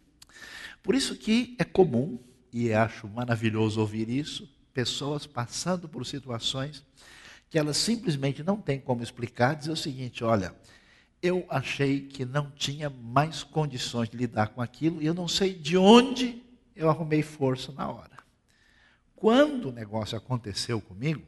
Por 0.82 0.94
isso 0.94 1.16
que 1.16 1.54
é 1.58 1.64
comum, 1.64 2.18
e 2.52 2.72
acho 2.72 3.06
maravilhoso 3.08 3.80
ouvir 3.80 4.08
isso, 4.08 4.48
pessoas 4.72 5.26
passando 5.26 5.88
por 5.88 6.06
situações 6.06 6.84
que 7.50 7.58
elas 7.58 7.76
simplesmente 7.76 8.42
não 8.42 8.56
têm 8.56 8.80
como 8.80 9.02
explicar, 9.02 9.54
dizer 9.54 9.72
o 9.72 9.76
seguinte: 9.76 10.22
olha, 10.22 10.54
eu 11.22 11.44
achei 11.48 12.00
que 12.00 12.24
não 12.24 12.50
tinha 12.50 12.88
mais 12.88 13.42
condições 13.42 14.08
de 14.08 14.16
lidar 14.16 14.48
com 14.48 14.62
aquilo 14.62 15.02
e 15.02 15.06
eu 15.06 15.14
não 15.14 15.28
sei 15.28 15.52
de 15.52 15.76
onde 15.76 16.42
eu 16.74 16.88
arrumei 16.88 17.22
força 17.22 17.72
na 17.72 17.90
hora. 17.90 18.18
Quando 19.14 19.68
o 19.68 19.72
negócio 19.72 20.16
aconteceu 20.16 20.80
comigo, 20.80 21.22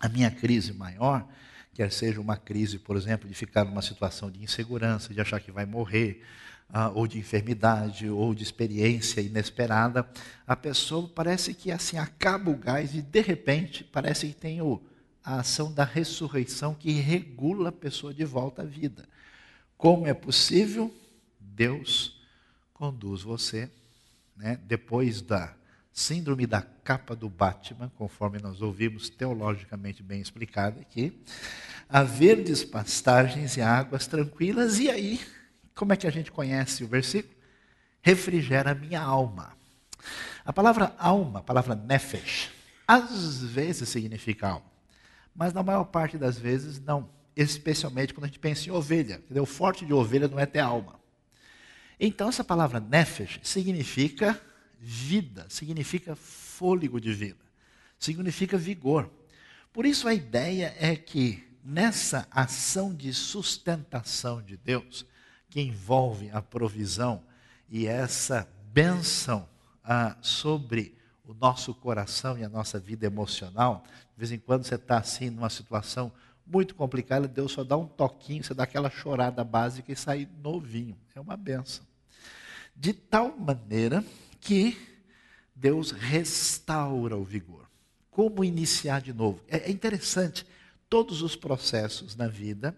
a 0.00 0.08
minha 0.08 0.30
crise 0.30 0.72
maior, 0.72 1.26
quer 1.72 1.92
seja 1.92 2.20
uma 2.20 2.36
crise, 2.36 2.78
por 2.78 2.96
exemplo, 2.96 3.28
de 3.28 3.34
ficar 3.34 3.64
numa 3.64 3.82
situação 3.82 4.30
de 4.30 4.42
insegurança, 4.42 5.14
de 5.14 5.20
achar 5.20 5.40
que 5.40 5.52
vai 5.52 5.64
morrer, 5.64 6.22
ah, 6.68 6.90
ou 6.90 7.06
de 7.06 7.18
enfermidade, 7.18 8.08
ou 8.08 8.34
de 8.34 8.42
experiência 8.42 9.20
inesperada, 9.20 10.08
a 10.46 10.56
pessoa 10.56 11.08
parece 11.08 11.54
que 11.54 11.70
assim 11.70 11.96
acaba 11.96 12.50
o 12.50 12.56
gás 12.56 12.94
e 12.94 13.02
de 13.02 13.20
repente 13.20 13.84
parece 13.84 14.26
que 14.26 14.34
tem 14.34 14.60
o 14.60 14.82
a 15.26 15.40
ação 15.40 15.72
da 15.72 15.82
ressurreição 15.82 16.72
que 16.72 16.92
regula 16.92 17.70
a 17.70 17.72
pessoa 17.72 18.14
de 18.14 18.24
volta 18.24 18.62
à 18.62 18.64
vida. 18.64 19.08
Como 19.76 20.06
é 20.06 20.14
possível? 20.14 20.94
Deus 21.40 22.24
conduz 22.72 23.22
você, 23.22 23.68
né, 24.36 24.56
depois 24.64 25.20
da 25.20 25.52
síndrome 25.92 26.46
da 26.46 26.62
capa 26.62 27.16
do 27.16 27.28
Batman, 27.28 27.90
conforme 27.96 28.38
nós 28.38 28.62
ouvimos 28.62 29.08
teologicamente 29.10 30.00
bem 30.00 30.20
explicado 30.20 30.78
aqui, 30.78 31.20
a 31.88 32.04
verdes 32.04 32.64
pastagens 32.64 33.56
e 33.56 33.60
águas 33.60 34.06
tranquilas, 34.06 34.78
e 34.78 34.88
aí, 34.88 35.20
como 35.74 35.92
é 35.92 35.96
que 35.96 36.06
a 36.06 36.10
gente 36.10 36.30
conhece 36.30 36.84
o 36.84 36.88
versículo? 36.88 37.34
Refrigera 38.00 38.74
minha 38.74 39.00
alma. 39.00 39.56
A 40.44 40.52
palavra 40.52 40.94
alma, 40.98 41.40
a 41.40 41.42
palavra 41.42 41.74
nefesh, 41.74 42.50
às 42.86 43.42
vezes 43.42 43.88
significa 43.88 44.50
alma 44.50 44.75
mas 45.36 45.52
na 45.52 45.62
maior 45.62 45.84
parte 45.84 46.16
das 46.16 46.38
vezes 46.38 46.80
não. 46.80 47.08
Especialmente 47.36 48.14
quando 48.14 48.24
a 48.24 48.26
gente 48.28 48.38
pensa 48.38 48.68
em 48.68 48.72
ovelha. 48.72 49.22
O 49.30 49.44
forte 49.44 49.84
de 49.84 49.92
ovelha 49.92 50.26
não 50.26 50.40
é 50.40 50.46
ter 50.46 50.60
alma. 50.60 50.98
Então, 52.00 52.28
essa 52.28 52.42
palavra 52.42 52.80
nefesh 52.80 53.40
significa 53.42 54.40
vida, 54.78 55.46
significa 55.48 56.14
fôlego 56.14 57.00
de 57.00 57.12
vida, 57.12 57.44
significa 57.98 58.56
vigor. 58.56 59.10
Por 59.72 59.84
isso, 59.84 60.08
a 60.08 60.14
ideia 60.14 60.74
é 60.78 60.96
que 60.96 61.42
nessa 61.64 62.26
ação 62.30 62.94
de 62.94 63.12
sustentação 63.12 64.40
de 64.40 64.56
Deus, 64.56 65.04
que 65.50 65.60
envolve 65.60 66.30
a 66.30 66.40
provisão 66.40 67.22
e 67.68 67.86
essa 67.86 68.48
bênção 68.72 69.48
ah, 69.82 70.16
sobre 70.20 70.96
o 71.26 71.34
nosso 71.34 71.74
coração 71.74 72.38
e 72.38 72.44
a 72.44 72.48
nossa 72.48 72.78
vida 72.78 73.06
emocional. 73.06 73.84
De 74.14 74.18
vez 74.18 74.32
em 74.32 74.38
quando 74.38 74.64
você 74.64 74.76
está 74.76 74.98
assim 74.98 75.28
numa 75.28 75.50
situação 75.50 76.12
muito 76.46 76.74
complicada, 76.74 77.26
Deus 77.26 77.52
só 77.52 77.64
dá 77.64 77.76
um 77.76 77.86
toquinho, 77.86 78.44
você 78.44 78.54
dá 78.54 78.62
aquela 78.62 78.88
chorada 78.88 79.42
básica 79.42 79.92
e 79.92 79.96
sai 79.96 80.28
novinho. 80.42 80.96
É 81.14 81.20
uma 81.20 81.36
benção. 81.36 81.84
De 82.74 82.92
tal 82.92 83.36
maneira 83.36 84.04
que 84.40 84.78
Deus 85.54 85.90
restaura 85.90 87.16
o 87.16 87.24
vigor. 87.24 87.66
Como 88.10 88.44
iniciar 88.44 89.00
de 89.00 89.12
novo? 89.12 89.40
É, 89.48 89.68
é 89.68 89.70
interessante, 89.70 90.46
todos 90.88 91.22
os 91.22 91.34
processos 91.34 92.14
na 92.14 92.28
vida, 92.28 92.76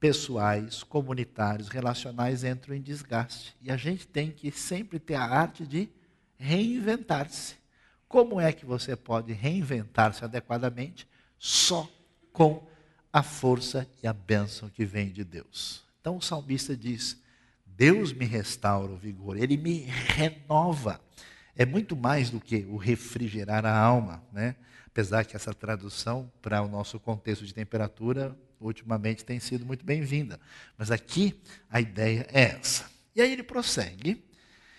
pessoais, 0.00 0.82
comunitários, 0.82 1.68
relacionais, 1.68 2.44
entram 2.44 2.74
em 2.74 2.80
desgaste. 2.80 3.54
E 3.60 3.70
a 3.70 3.76
gente 3.76 4.06
tem 4.06 4.30
que 4.30 4.50
sempre 4.50 4.98
ter 4.98 5.14
a 5.14 5.24
arte 5.24 5.66
de 5.66 5.88
reinventar-se. 6.36 7.63
Como 8.14 8.40
é 8.40 8.52
que 8.52 8.64
você 8.64 8.94
pode 8.94 9.32
reinventar-se 9.32 10.24
adequadamente? 10.24 11.04
Só 11.36 11.90
com 12.32 12.64
a 13.12 13.24
força 13.24 13.88
e 14.00 14.06
a 14.06 14.12
bênção 14.12 14.68
que 14.68 14.84
vem 14.84 15.08
de 15.10 15.24
Deus. 15.24 15.82
Então 16.00 16.18
o 16.18 16.22
salmista 16.22 16.76
diz: 16.76 17.20
Deus 17.66 18.12
me 18.12 18.24
restaura 18.24 18.92
o 18.92 18.96
vigor, 18.96 19.36
ele 19.36 19.56
me 19.56 19.78
renova. 19.80 21.00
É 21.56 21.66
muito 21.66 21.96
mais 21.96 22.30
do 22.30 22.38
que 22.40 22.58
o 22.70 22.76
refrigerar 22.76 23.66
a 23.66 23.76
alma, 23.76 24.22
né? 24.32 24.54
Apesar 24.86 25.24
que 25.24 25.34
essa 25.34 25.52
tradução 25.52 26.30
para 26.40 26.62
o 26.62 26.68
nosso 26.68 27.00
contexto 27.00 27.44
de 27.44 27.52
temperatura 27.52 28.38
ultimamente 28.60 29.24
tem 29.24 29.40
sido 29.40 29.66
muito 29.66 29.84
bem-vinda. 29.84 30.38
Mas 30.78 30.92
aqui 30.92 31.42
a 31.68 31.80
ideia 31.80 32.28
é 32.30 32.42
essa. 32.60 32.88
E 33.12 33.20
aí 33.20 33.32
ele 33.32 33.42
prossegue, 33.42 34.24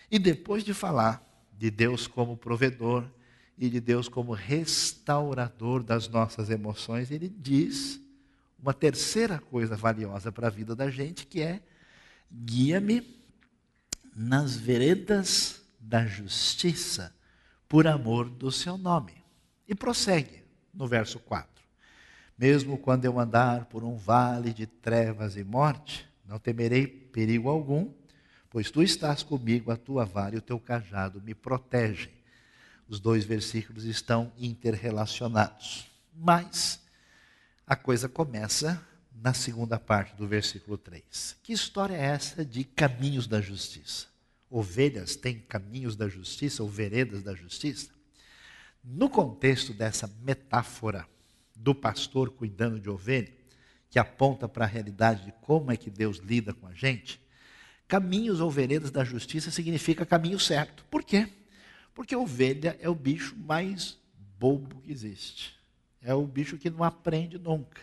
e 0.10 0.18
depois 0.18 0.64
de 0.64 0.74
falar 0.74 1.22
de 1.52 1.70
Deus 1.70 2.08
como 2.08 2.38
provedor 2.38 3.06
e 3.58 3.70
de 3.70 3.80
Deus 3.80 4.10
como 4.10 4.34
restaurador 4.34 5.84
das 5.84 6.08
nossas 6.08 6.50
emoções, 6.50 7.12
ele 7.12 7.30
diz 7.30 8.02
uma 8.60 8.74
terceira 8.74 9.40
coisa 9.40 9.76
valiosa 9.76 10.32
para 10.32 10.48
a 10.48 10.52
vida 10.52 10.76
da 10.76 10.90
gente, 10.90 11.26
que 11.26 11.42
é 11.42 11.62
guia-me 12.32 13.16
nas 14.16 14.56
veredas 14.56 15.62
da 15.80 16.06
justiça, 16.06 17.14
por 17.68 17.86
amor 17.88 18.30
do 18.30 18.52
seu 18.52 18.78
nome. 18.78 19.14
E 19.68 19.76
prossegue 19.76 20.44
no 20.74 20.88
verso 20.88 21.20
4. 21.20 21.50
Mesmo 22.38 22.78
quando 22.78 23.06
eu 23.06 23.20
andar 23.20 23.66
por 23.66 23.84
um 23.84 23.96
vale 23.96 24.54
de 24.54 24.66
trevas 24.66 25.38
e 25.38 25.44
morte, 25.44 26.08
não 26.26 26.40
temerei 26.40 26.88
perigo 26.88 27.50
algum, 27.50 27.92
pois 28.50 28.72
tu 28.72 28.82
estás 28.82 29.24
comigo, 29.24 29.72
a 29.72 29.78
tua 29.78 30.06
vara 30.06 30.36
e 30.36 30.38
o 30.38 30.42
teu 30.42 30.60
cajado 30.60 31.22
me 31.22 31.34
protegem. 31.34 32.15
Os 32.88 33.00
dois 33.00 33.26
versículos 33.26 33.84
estão 33.84 34.32
interrelacionados. 34.38 35.90
Mas 36.16 36.80
a 37.66 37.76
coisa 37.76 38.08
começa 38.08 38.82
na 39.22 39.34
segunda 39.34 39.80
parte 39.80 40.16
do 40.16 40.28
versículo 40.28 40.78
3. 40.78 41.38
Que 41.42 41.54
história 41.54 41.96
é 41.96 42.06
essa 42.06 42.46
de 42.46 42.64
caminhos 42.64 43.28
da 43.28 43.42
justiça? 43.42 44.08
Ovelhas 44.50 45.16
têm 45.16 45.40
caminhos 45.40 45.96
da 45.96 46.08
justiça 46.08 46.62
ou 46.62 46.70
veredas 46.70 47.24
da 47.24 47.34
justiça? 47.34 47.90
No 48.84 49.10
contexto 49.10 49.74
dessa 49.74 50.08
metáfora 50.22 51.08
do 51.56 51.74
pastor 51.74 52.30
cuidando 52.30 52.80
de 52.80 52.90
ovelha, 52.90 53.34
que 53.90 53.98
aponta 53.98 54.48
para 54.48 54.66
a 54.66 54.68
realidade 54.68 55.26
de 55.26 55.32
como 55.42 55.72
é 55.72 55.78
que 55.78 55.90
Deus 55.90 56.18
lida 56.18 56.54
com 56.54 56.68
a 56.68 56.74
gente, 56.74 57.20
caminhos 57.88 58.40
ou 58.40 58.52
veredas 58.52 58.92
da 58.92 59.04
justiça 59.04 59.50
significa 59.50 60.06
caminho 60.06 60.40
certo. 60.40 60.86
Por 60.86 61.04
quê? 61.04 61.30
Porque 61.96 62.16
ovelha 62.16 62.78
é 62.82 62.90
o 62.90 62.94
bicho 62.94 63.36
mais 63.38 63.98
bobo 64.38 64.82
que 64.82 64.92
existe. 64.92 65.58
É 66.02 66.14
o 66.14 66.28
bicho 66.28 66.58
que 66.58 66.70
não 66.70 66.84
aprende 66.84 67.40
nunca. 67.40 67.82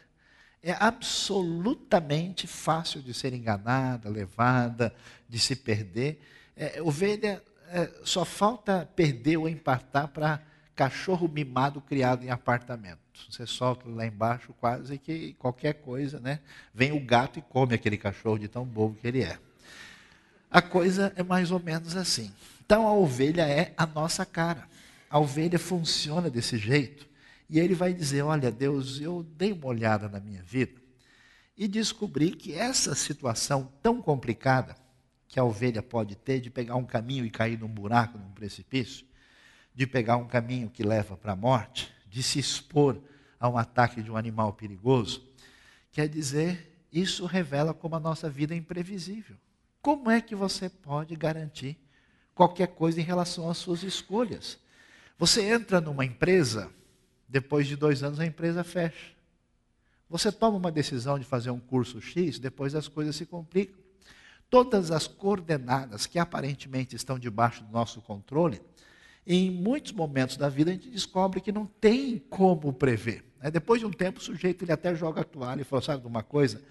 É 0.63 0.77
absolutamente 0.79 2.47
fácil 2.47 3.03
de 3.03 3.13
ser 3.13 3.33
enganada, 3.33 4.09
levada, 4.09 4.95
de 5.29 5.39
se 5.39 5.57
perder. 5.57 6.21
É, 6.55 6.81
ovelha 6.83 7.43
é, 7.69 7.91
só 8.05 8.25
falta 8.25 8.87
perder 8.95 9.39
ou 9.39 9.49
empatar 9.49 10.07
para 10.09 10.41
cachorro 10.77 11.27
mimado 11.27 11.81
criado 11.81 12.23
em 12.23 12.31
apartamento. 12.31 13.01
Você 13.31 13.47
solta 13.47 13.89
lá 13.89 14.07
embaixo 14.07 14.53
quase 14.61 14.99
que 14.99 15.33
qualquer 15.35 15.75
coisa, 15.75 16.21
né? 16.21 16.41
Vem 16.75 16.93
o 16.93 17.01
gato 17.01 17.39
e 17.39 17.43
come 17.43 17.75
aquele 17.75 17.97
cachorro 17.97 18.39
de 18.39 18.47
tão 18.47 18.65
bobo 18.65 18.97
que 19.01 19.09
ele 19.09 19.23
é. 19.23 19.39
A 20.51 20.61
coisa 20.61 21.13
é 21.17 21.23
mais 21.23 21.51
ou 21.51 21.59
menos 21.59 21.97
assim. 21.97 22.31
Então 22.65 22.87
a 22.87 22.93
ovelha 22.93 23.43
é 23.43 23.75
a 23.77 23.85
nossa 23.85 24.25
cara. 24.25 24.69
A 25.11 25.19
ovelha 25.19 25.59
funciona 25.59 26.31
desse 26.31 26.57
jeito. 26.57 27.09
E 27.51 27.59
ele 27.59 27.75
vai 27.75 27.93
dizer: 27.93 28.23
Olha, 28.23 28.51
Deus, 28.51 29.01
eu 29.01 29.23
dei 29.23 29.53
uma 29.53 29.67
olhada 29.67 30.09
na 30.09 30.21
minha 30.21 30.43
vida 30.43 30.81
e 31.57 31.69
descobri 31.69 32.31
que 32.31 32.55
essa 32.55 32.95
situação 32.95 33.71
tão 33.83 34.01
complicada 34.01 34.77
que 35.29 35.39
a 35.39 35.45
ovelha 35.45 35.83
pode 35.83 36.17
ter 36.17 36.41
de 36.41 36.51
pegar 36.51 36.77
um 36.77 36.85
caminho 36.85 37.25
e 37.25 37.31
cair 37.31 37.59
num 37.59 37.69
buraco, 37.69 38.19
num 38.19 38.31
precipício, 38.31 39.07
de 39.75 39.87
pegar 39.87 40.17
um 40.17 40.27
caminho 40.27 40.71
que 40.71 40.83
leva 40.83 41.17
para 41.17 41.33
a 41.33 41.37
morte, 41.37 41.93
de 42.09 42.23
se 42.23 42.39
expor 42.39 43.01
a 43.39 43.49
um 43.49 43.57
ataque 43.57 44.03
de 44.03 44.11
um 44.11 44.17
animal 44.17 44.53
perigoso, 44.53 45.27
quer 45.91 46.09
dizer, 46.09 46.85
isso 46.93 47.27
revela 47.27 47.75
como 47.75 47.97
a 47.97 48.01
nossa 48.01 48.31
vida 48.31 48.55
é 48.55 48.57
imprevisível. 48.57 49.37
Como 49.81 50.11
é 50.11 50.21
que 50.21 50.35
você 50.35 50.69
pode 50.69 51.17
garantir 51.17 51.79
qualquer 52.35 52.69
coisa 52.69 53.01
em 53.01 53.05
relação 53.05 53.51
às 53.51 53.59
suas 53.59 53.83
escolhas? 53.83 54.59
Você 55.19 55.43
entra 55.43 55.81
numa 55.81 56.05
empresa 56.05 56.71
depois 57.29 57.67
de 57.67 57.77
dois 57.77 58.03
anos 58.03 58.21
a 58.21 58.27
empresa 58.27 58.63
fecha. 58.63 59.13
Você 60.11 60.31
toma 60.31 60.59
uma 60.59 60.71
decisão 60.71 61.19
de 61.19 61.25
fazer 61.25 61.51
um 61.51 61.59
curso 61.59 62.01
X, 62.01 62.39
depois 62.39 62.75
as 62.75 62.89
coisas 62.89 63.17
se 63.17 63.25
complicam. 63.25 63.81
Todas 64.51 64.91
as 64.91 65.07
coordenadas 65.07 66.05
que 66.05 66.19
aparentemente 66.19 66.95
estão 66.95 67.19
debaixo 67.19 67.65
do 67.65 67.73
nosso 67.73 68.03
controle, 68.03 68.61
em 69.27 69.51
muitos 69.51 69.93
momentos 69.93 70.37
da 70.37 70.51
vida 70.51 70.71
a 70.71 70.75
gente 70.75 70.91
descobre 70.91 71.41
que 71.41 71.51
não 71.51 71.65
tem 71.65 72.19
como 72.19 72.73
prever. 72.73 73.25
Depois 73.51 73.81
de 73.81 73.87
um 73.87 73.91
tempo, 73.91 74.21
o 74.21 74.23
sujeito 74.23 74.65
ele 74.65 74.73
até 74.73 74.95
joga 74.95 75.23
a 75.23 75.25
toalha 75.25 75.63
e 75.63 75.65
fala: 75.65 75.81
sabe 75.81 76.03
de 76.03 76.07
uma 76.07 76.23
coisa? 76.23 76.63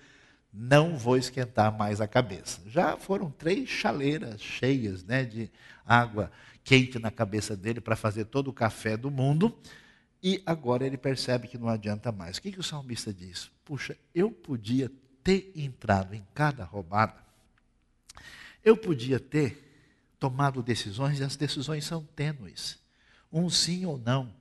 Não 0.54 0.98
vou 0.98 1.18
esquentar 1.18 1.76
mais 1.76 2.02
a 2.02 2.08
cabeça. 2.08 2.62
Já 2.68 2.98
foram 2.98 3.32
três 3.32 3.70
chaleiras 3.70 4.42
cheias 4.42 5.04
né, 5.04 5.24
de 5.24 5.50
água 5.86 6.32
quente 6.64 7.00
na 7.00 7.10
cabeça 7.10 7.56
dele 7.56 7.80
para 7.80 7.96
fazer 7.96 8.26
todo 8.26 8.50
o 8.50 8.54
café 8.54 8.98
do 8.98 9.10
mundo. 9.10 9.58
E 10.22 10.42
agora 10.46 10.86
ele 10.86 10.98
percebe 10.98 11.48
que 11.48 11.58
não 11.58 11.68
adianta 11.68 12.12
mais. 12.12 12.38
O 12.38 12.42
que, 12.42 12.52
que 12.52 12.60
o 12.60 12.64
salmista 12.64 13.14
diz? 13.14 13.50
Puxa, 13.66 13.98
eu 14.14 14.30
podia 14.30 14.92
ter 15.24 15.52
entrado 15.56 16.14
em 16.14 16.26
cada 16.34 16.64
roubada, 16.64 17.16
eu 18.64 18.76
podia 18.76 19.20
ter 19.20 19.70
tomado 20.20 20.62
decisões 20.62 21.20
e 21.20 21.24
as 21.24 21.36
decisões 21.36 21.86
são 21.86 22.04
tênues. 22.16 22.80
Um 23.32 23.50
sim 23.50 23.86
ou 23.86 23.98
não, 23.98 24.34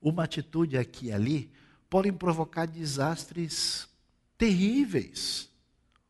uma 0.00 0.24
atitude 0.24 0.76
aqui 0.76 1.06
e 1.06 1.12
ali 1.12 1.50
podem 1.88 2.12
provocar 2.12 2.66
desastres 2.66 3.88
terríveis. 4.36 5.48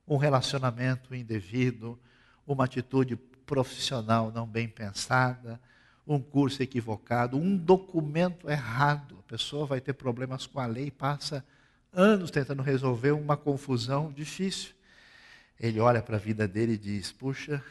Um 0.07 0.17
relacionamento 0.17 1.15
indevido, 1.15 1.99
uma 2.47 2.65
atitude 2.65 3.17
profissional 3.17 4.31
não 4.33 4.47
bem 4.47 4.69
pensada, 4.69 5.61
um 6.07 6.21
curso 6.21 6.63
equivocado, 6.63 7.37
um 7.37 7.57
documento 7.57 8.51
errado. 8.51 9.19
A 9.21 9.31
pessoa 9.31 9.67
vai 9.67 9.81
ter 9.81 9.93
problemas 9.93 10.47
com 10.47 10.59
a 10.61 10.67
lei, 10.67 10.91
passa 10.91 11.45
anos 11.93 12.31
tentando 12.31 12.63
resolver 12.63 13.13
uma 13.13 13.37
confusão 13.37 14.13
difícil. 14.13 14.75
Ele 15.61 15.79
olha 15.79 16.03
para 16.03 16.17
a 16.17 16.21
vida 16.21 16.49
dele 16.49 16.73
e 16.73 16.79
diz: 16.79 17.13
Puxa, 17.13 17.63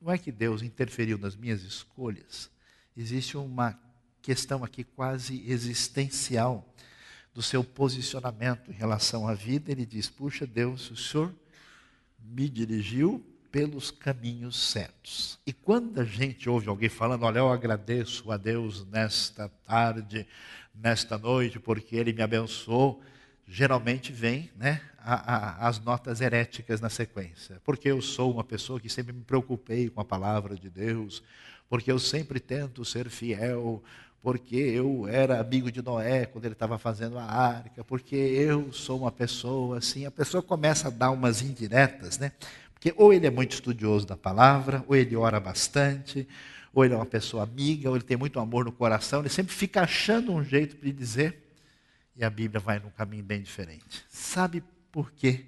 não 0.00 0.12
é 0.12 0.18
que 0.18 0.30
Deus 0.30 0.62
interferiu 0.62 1.16
nas 1.16 1.34
minhas 1.34 1.62
escolhas. 1.62 2.50
Existe 2.96 3.36
uma 3.36 3.78
questão 4.20 4.64
aqui 4.64 4.84
quase 4.84 5.44
existencial 5.50 6.66
do 7.32 7.40
seu 7.40 7.62
posicionamento 7.62 8.70
em 8.70 8.74
relação 8.74 9.26
à 9.26 9.34
vida. 9.34 9.70
Ele 9.70 9.86
diz: 9.86 10.08
Puxa, 10.08 10.46
Deus, 10.46 10.90
o 10.90 10.96
Senhor 10.96 11.32
me 12.18 12.48
dirigiu 12.48 13.24
pelos 13.50 13.90
caminhos 13.90 14.56
certos. 14.56 15.38
E 15.46 15.52
quando 15.52 16.00
a 16.00 16.04
gente 16.04 16.48
ouve 16.48 16.68
alguém 16.68 16.88
falando, 16.88 17.24
olha, 17.24 17.38
eu 17.38 17.48
agradeço 17.48 18.30
a 18.30 18.36
Deus 18.36 18.84
nesta 18.86 19.48
tarde, 19.66 20.26
nesta 20.74 21.18
noite, 21.18 21.58
porque 21.58 21.96
Ele 21.96 22.12
me 22.12 22.22
abençoou, 22.22 23.02
geralmente 23.46 24.12
vem 24.12 24.50
né, 24.56 24.80
a, 24.98 25.64
a, 25.64 25.68
as 25.68 25.80
notas 25.80 26.20
heréticas 26.20 26.80
na 26.80 26.90
sequência. 26.90 27.60
Porque 27.64 27.88
eu 27.90 28.02
sou 28.02 28.32
uma 28.32 28.44
pessoa 28.44 28.78
que 28.78 28.88
sempre 28.88 29.12
me 29.12 29.24
preocupei 29.24 29.88
com 29.88 30.00
a 30.00 30.04
palavra 30.04 30.54
de 30.54 30.68
Deus, 30.68 31.22
porque 31.68 31.90
eu 31.90 31.98
sempre 31.98 32.38
tento 32.40 32.84
ser 32.84 33.08
fiel, 33.08 33.82
porque 34.28 34.56
eu 34.56 35.08
era 35.08 35.40
amigo 35.40 35.72
de 35.72 35.80
Noé 35.80 36.26
quando 36.26 36.44
ele 36.44 36.52
estava 36.52 36.78
fazendo 36.78 37.18
a 37.18 37.24
arca, 37.24 37.82
porque 37.82 38.14
eu 38.14 38.70
sou 38.74 39.00
uma 39.00 39.10
pessoa 39.10 39.78
assim. 39.78 40.04
A 40.04 40.10
pessoa 40.10 40.42
começa 40.42 40.88
a 40.88 40.90
dar 40.90 41.10
umas 41.12 41.40
indiretas, 41.40 42.18
né? 42.18 42.32
Porque 42.74 42.92
ou 42.98 43.10
ele 43.10 43.26
é 43.26 43.30
muito 43.30 43.52
estudioso 43.52 44.06
da 44.06 44.18
palavra, 44.18 44.84
ou 44.86 44.94
ele 44.94 45.16
ora 45.16 45.40
bastante, 45.40 46.28
ou 46.74 46.84
ele 46.84 46.92
é 46.92 46.96
uma 46.98 47.06
pessoa 47.06 47.42
amiga, 47.42 47.88
ou 47.88 47.96
ele 47.96 48.04
tem 48.04 48.18
muito 48.18 48.38
amor 48.38 48.66
no 48.66 48.72
coração, 48.72 49.20
ele 49.20 49.30
sempre 49.30 49.54
fica 49.54 49.80
achando 49.80 50.30
um 50.30 50.44
jeito 50.44 50.76
para 50.76 50.90
dizer. 50.90 51.50
e 52.14 52.22
a 52.22 52.28
Bíblia 52.28 52.60
vai 52.60 52.78
num 52.78 52.90
caminho 52.90 53.24
bem 53.24 53.40
diferente. 53.40 54.04
Sabe 54.10 54.62
por 54.92 55.10
que 55.10 55.46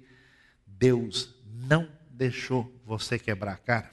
Deus 0.65 1.35
não 1.67 1.87
deixou 2.09 2.73
você 2.83 3.19
quebrar 3.19 3.53
a 3.53 3.57
cara? 3.57 3.91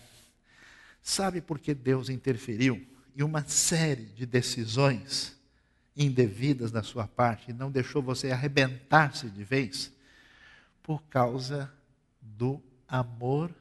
Sabe 1.02 1.42
por 1.42 1.58
que 1.58 1.74
Deus 1.74 2.08
interferiu 2.08 2.88
em 3.18 3.22
uma 3.24 3.44
série 3.44 4.04
de 4.04 4.24
decisões 4.24 5.36
indevidas 5.96 6.70
da 6.70 6.84
sua 6.84 7.08
parte 7.08 7.50
e 7.50 7.52
não 7.52 7.68
deixou 7.68 8.00
você 8.00 8.30
arrebentar-se 8.30 9.28
de 9.28 9.42
vez? 9.42 9.92
Por 10.84 11.02
causa 11.02 11.68
do 12.22 12.62
amor 12.86 13.52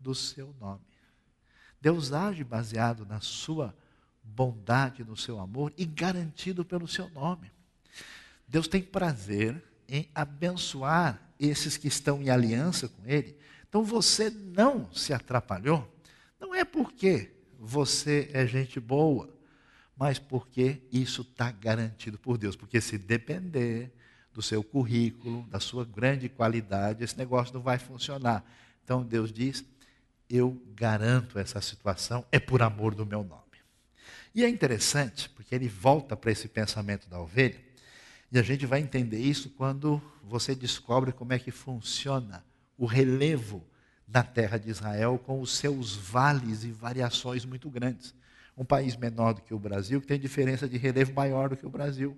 do 0.00 0.12
seu 0.12 0.52
nome. 0.60 0.80
Deus 1.80 2.12
age 2.12 2.42
baseado 2.42 3.06
na 3.06 3.20
sua 3.20 3.72
bondade, 4.24 5.04
no 5.04 5.16
seu 5.16 5.38
amor 5.38 5.72
e 5.78 5.86
garantido 5.86 6.64
pelo 6.64 6.88
seu 6.88 7.08
nome. 7.10 7.52
Deus 8.48 8.66
tem 8.66 8.82
prazer 8.82 9.62
em 9.88 10.08
abençoar 10.12 11.22
esses 11.38 11.76
que 11.76 11.86
estão 11.86 12.20
em 12.20 12.28
aliança 12.28 12.88
com 12.88 13.06
Ele. 13.06 13.38
Então 13.68 13.84
você 13.84 14.30
não 14.30 14.92
se 14.92 15.12
atrapalhou, 15.12 15.88
não 16.40 16.52
é 16.52 16.64
porque 16.64 17.30
você 17.60 18.30
é 18.32 18.46
gente 18.46 18.80
boa, 18.80 19.28
mas 19.94 20.18
porque 20.18 20.80
isso 20.90 21.20
está 21.20 21.50
garantido 21.50 22.18
por 22.18 22.38
Deus. 22.38 22.56
Porque 22.56 22.80
se 22.80 22.96
depender 22.96 23.92
do 24.32 24.40
seu 24.40 24.64
currículo, 24.64 25.42
da 25.50 25.60
sua 25.60 25.84
grande 25.84 26.28
qualidade, 26.28 27.04
esse 27.04 27.18
negócio 27.18 27.52
não 27.52 27.60
vai 27.60 27.78
funcionar. 27.78 28.42
Então 28.82 29.04
Deus 29.04 29.30
diz: 29.30 29.62
eu 30.28 30.58
garanto 30.74 31.38
essa 31.38 31.60
situação, 31.60 32.24
é 32.32 32.40
por 32.40 32.62
amor 32.62 32.94
do 32.94 33.04
meu 33.04 33.22
nome. 33.22 33.42
E 34.34 34.42
é 34.42 34.48
interessante, 34.48 35.28
porque 35.28 35.54
ele 35.54 35.68
volta 35.68 36.16
para 36.16 36.30
esse 36.30 36.48
pensamento 36.48 37.10
da 37.10 37.20
ovelha, 37.20 37.60
e 38.32 38.38
a 38.38 38.42
gente 38.42 38.64
vai 38.64 38.80
entender 38.80 39.18
isso 39.18 39.50
quando 39.50 40.00
você 40.22 40.54
descobre 40.54 41.12
como 41.12 41.32
é 41.32 41.38
que 41.38 41.50
funciona 41.50 42.44
o 42.78 42.86
relevo 42.86 43.66
na 44.12 44.22
terra 44.22 44.58
de 44.58 44.68
Israel 44.68 45.18
com 45.18 45.40
os 45.40 45.56
seus 45.56 45.94
vales 45.94 46.64
e 46.64 46.70
variações 46.70 47.44
muito 47.44 47.70
grandes. 47.70 48.14
Um 48.56 48.64
país 48.64 48.96
menor 48.96 49.34
do 49.34 49.40
que 49.40 49.54
o 49.54 49.58
Brasil, 49.58 50.00
que 50.00 50.06
tem 50.06 50.18
diferença 50.18 50.68
de 50.68 50.76
relevo 50.76 51.14
maior 51.14 51.48
do 51.48 51.56
que 51.56 51.66
o 51.66 51.70
Brasil. 51.70 52.16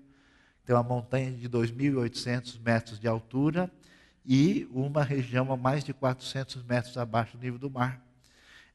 Tem 0.64 0.74
uma 0.74 0.82
montanha 0.82 1.30
de 1.32 1.48
2.800 1.48 2.58
metros 2.60 2.98
de 2.98 3.06
altura 3.06 3.70
e 4.24 4.68
uma 4.72 5.02
região 5.02 5.52
a 5.52 5.56
mais 5.56 5.84
de 5.84 5.92
400 5.92 6.62
metros 6.62 6.96
abaixo 6.96 7.36
do 7.36 7.42
nível 7.42 7.58
do 7.58 7.70
mar. 7.70 8.00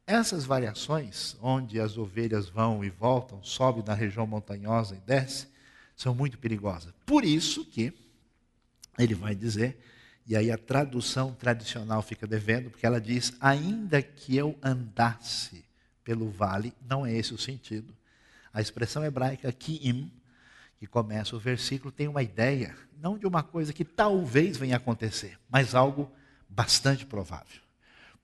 Essas 0.06 0.46
variações, 0.46 1.36
onde 1.42 1.80
as 1.82 1.98
ovelhas 1.98 2.48
vão 2.48 2.84
e 2.84 2.90
voltam, 2.90 3.44
sobe 3.44 3.84
na 3.86 3.94
região 3.94 4.26
montanhosa 4.26 4.96
e 4.96 5.00
desce, 5.00 5.48
são 5.96 6.14
muito 6.14 6.38
perigosas. 6.38 6.94
Por 7.06 7.26
isso 7.26 7.66
que 7.66 7.94
ele 8.98 9.16
vai 9.16 9.36
dizer, 9.36 9.78
e 10.28 10.36
aí 10.36 10.52
a 10.52 10.58
tradução 10.58 11.34
tradicional 11.34 12.02
fica 12.02 12.28
devendo, 12.28 12.70
porque 12.70 12.86
ela 12.86 13.00
diz: 13.00 13.34
ainda 13.40 14.02
que 14.02 14.36
eu 14.36 14.58
andasse 14.62 15.64
pelo 16.04 16.30
vale, 16.30 16.74
não 16.88 17.06
é 17.06 17.14
esse 17.14 17.34
o 17.34 17.38
sentido. 17.38 17.94
A 18.54 18.60
expressão 18.60 19.06
hebraica 19.06 19.52
kiim, 19.52 20.12
que 20.80 20.86
começa 20.86 21.36
o 21.36 21.40
versículo, 21.40 21.92
tem 21.92 22.08
uma 22.08 22.22
ideia, 22.22 22.76
não 23.00 23.18
de 23.18 23.26
uma 23.26 23.42
coisa 23.42 23.72
que 23.72 23.86
talvez 23.86 24.58
venha 24.58 24.76
a 24.76 24.78
acontecer, 24.78 25.40
mas 25.50 25.74
algo 25.74 26.12
bastante 26.50 27.06
provável. 27.06 27.62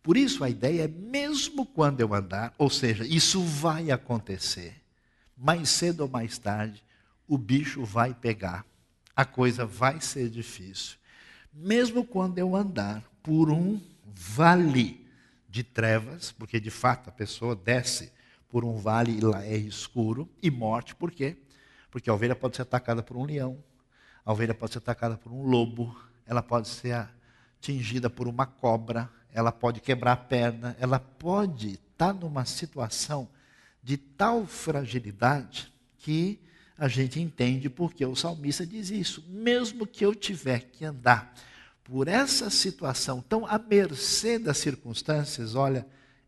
Por 0.02 0.18
isso 0.18 0.44
a 0.44 0.50
ideia 0.50 0.84
é, 0.84 0.88
mesmo 0.88 1.66
quando 1.66 2.02
eu 2.02 2.14
andar, 2.14 2.54
ou 2.58 2.70
seja, 2.70 3.06
isso 3.06 3.42
vai 3.42 3.90
acontecer, 3.90 4.76
mais 5.38 5.70
cedo 5.70 6.02
ou 6.02 6.10
mais 6.10 6.38
tarde, 6.38 6.84
o 7.28 7.38
bicho 7.38 7.86
vai 7.86 8.14
pegar, 8.14 8.66
a 9.16 9.24
coisa 9.24 9.66
vai 9.66 10.02
ser 10.02 10.30
difícil. 10.30 10.98
Mesmo 11.54 12.04
quando 12.04 12.40
eu 12.40 12.56
andar 12.56 13.04
por 13.22 13.52
um 13.52 13.80
vale 14.06 15.08
de 15.48 15.64
trevas, 15.64 16.32
porque 16.32 16.60
de 16.60 16.72
fato 16.72 17.10
a 17.10 17.14
pessoa 17.14 17.56
desce 17.56 18.12
por 18.50 18.66
um 18.66 18.76
vale 18.76 19.18
e 19.18 19.22
lá 19.22 19.46
é 19.46 19.56
escuro, 19.56 20.28
e 20.42 20.50
morte, 20.50 20.96
por 20.96 21.12
quê? 21.12 21.38
Porque 21.92 22.10
a 22.10 22.14
ovelha 22.14 22.36
pode 22.36 22.56
ser 22.56 22.64
atacada 22.64 23.04
por 23.04 23.16
um 23.18 23.24
leão, 23.24 23.64
a 24.26 24.32
ovelha 24.32 24.54
pode 24.54 24.74
ser 24.74 24.80
atacada 24.80 25.16
por 25.16 25.32
um 25.32 25.44
lobo, 25.44 25.96
ela 26.26 26.42
pode 26.42 26.68
ser 26.68 27.08
atingida 27.60 28.10
por 28.10 28.28
uma 28.28 28.48
cobra, 28.48 29.10
ela 29.32 29.52
pode 29.52 29.80
quebrar 29.80 30.14
a 30.14 30.18
perna, 30.18 30.76
ela 30.80 31.00
pode 31.00 31.74
estar 31.74 32.14
numa 32.14 32.46
situação 32.46 33.30
de 33.82 33.98
tal 33.98 34.48
fragilidade 34.48 35.72
que 35.98 36.40
a 36.78 36.88
gente 36.88 37.20
entende 37.20 37.70
porque 37.70 38.06
o 38.06 38.16
salmista 38.16 38.66
diz 38.66 38.90
isso. 38.90 39.24
Mesmo 39.28 39.86
que 39.86 40.06
eu 40.06 40.16
tiver 40.16 40.72
que 40.72 40.84
andar 40.86 41.34
por 41.84 42.08
essa 42.08 42.50
situação 42.50 43.22
tão 43.22 43.46
à 43.46 43.60
mercê 43.60 44.40
das 44.40 44.58
circunstâncias, 44.58 45.56
olha, 45.56 45.86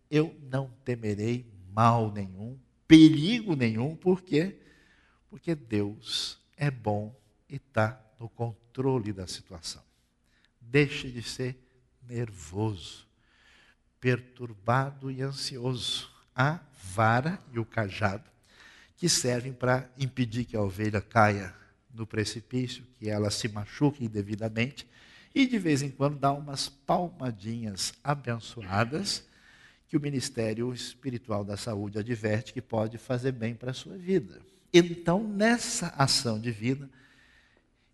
eu 0.10 0.36
não 0.49 0.69
temerei 0.84 1.45
mal 1.71 2.12
nenhum, 2.12 2.58
perigo 2.88 3.55
nenhum, 3.55 3.95
por 3.95 4.21
quê? 4.21 4.60
Porque 5.29 5.55
Deus 5.55 6.39
é 6.55 6.69
bom 6.69 7.15
e 7.49 7.55
está 7.55 8.01
no 8.19 8.29
controle 8.29 9.12
da 9.12 9.27
situação. 9.27 9.81
Deixe 10.62 11.10
de 11.10 11.23
ser 11.23 11.58
nervoso, 12.08 13.08
perturbado 13.99 15.10
e 15.10 15.21
ansioso. 15.21 16.13
A 16.36 16.60
vara 16.93 17.41
e 17.53 17.60
o 17.60 17.65
cajado 17.65 18.35
que 18.97 19.10
servem 19.10 19.53
para 19.53 19.89
impedir 19.97 20.45
que 20.45 20.55
a 20.55 20.62
ovelha 20.62 21.01
caia 21.01 21.53
no 21.93 22.05
precipício, 22.05 22.84
que 22.97 23.10
ela 23.10 23.29
se 23.29 23.47
machuque 23.47 24.05
indevidamente 24.05 24.88
e 25.34 25.45
de 25.45 25.60
vez 25.60 25.81
em 25.81 25.89
quando 25.89 26.17
dá 26.17 26.31
umas 26.31 26.69
palmadinhas 26.69 27.93
abençoadas 28.01 29.25
que 29.88 29.97
o 29.97 30.01
Ministério 30.01 30.73
Espiritual 30.73 31.43
da 31.43 31.58
Saúde 31.58 31.99
adverte 31.99 32.53
que 32.53 32.62
pode 32.62 32.97
fazer 32.97 33.34
bem 33.34 33.53
para 33.53 33.71
a 33.71 33.73
sua 33.73 33.97
vida. 33.97 34.41
Então, 34.73 35.25
nessa 35.25 35.88
ação 35.97 36.39
divina, 36.39 36.89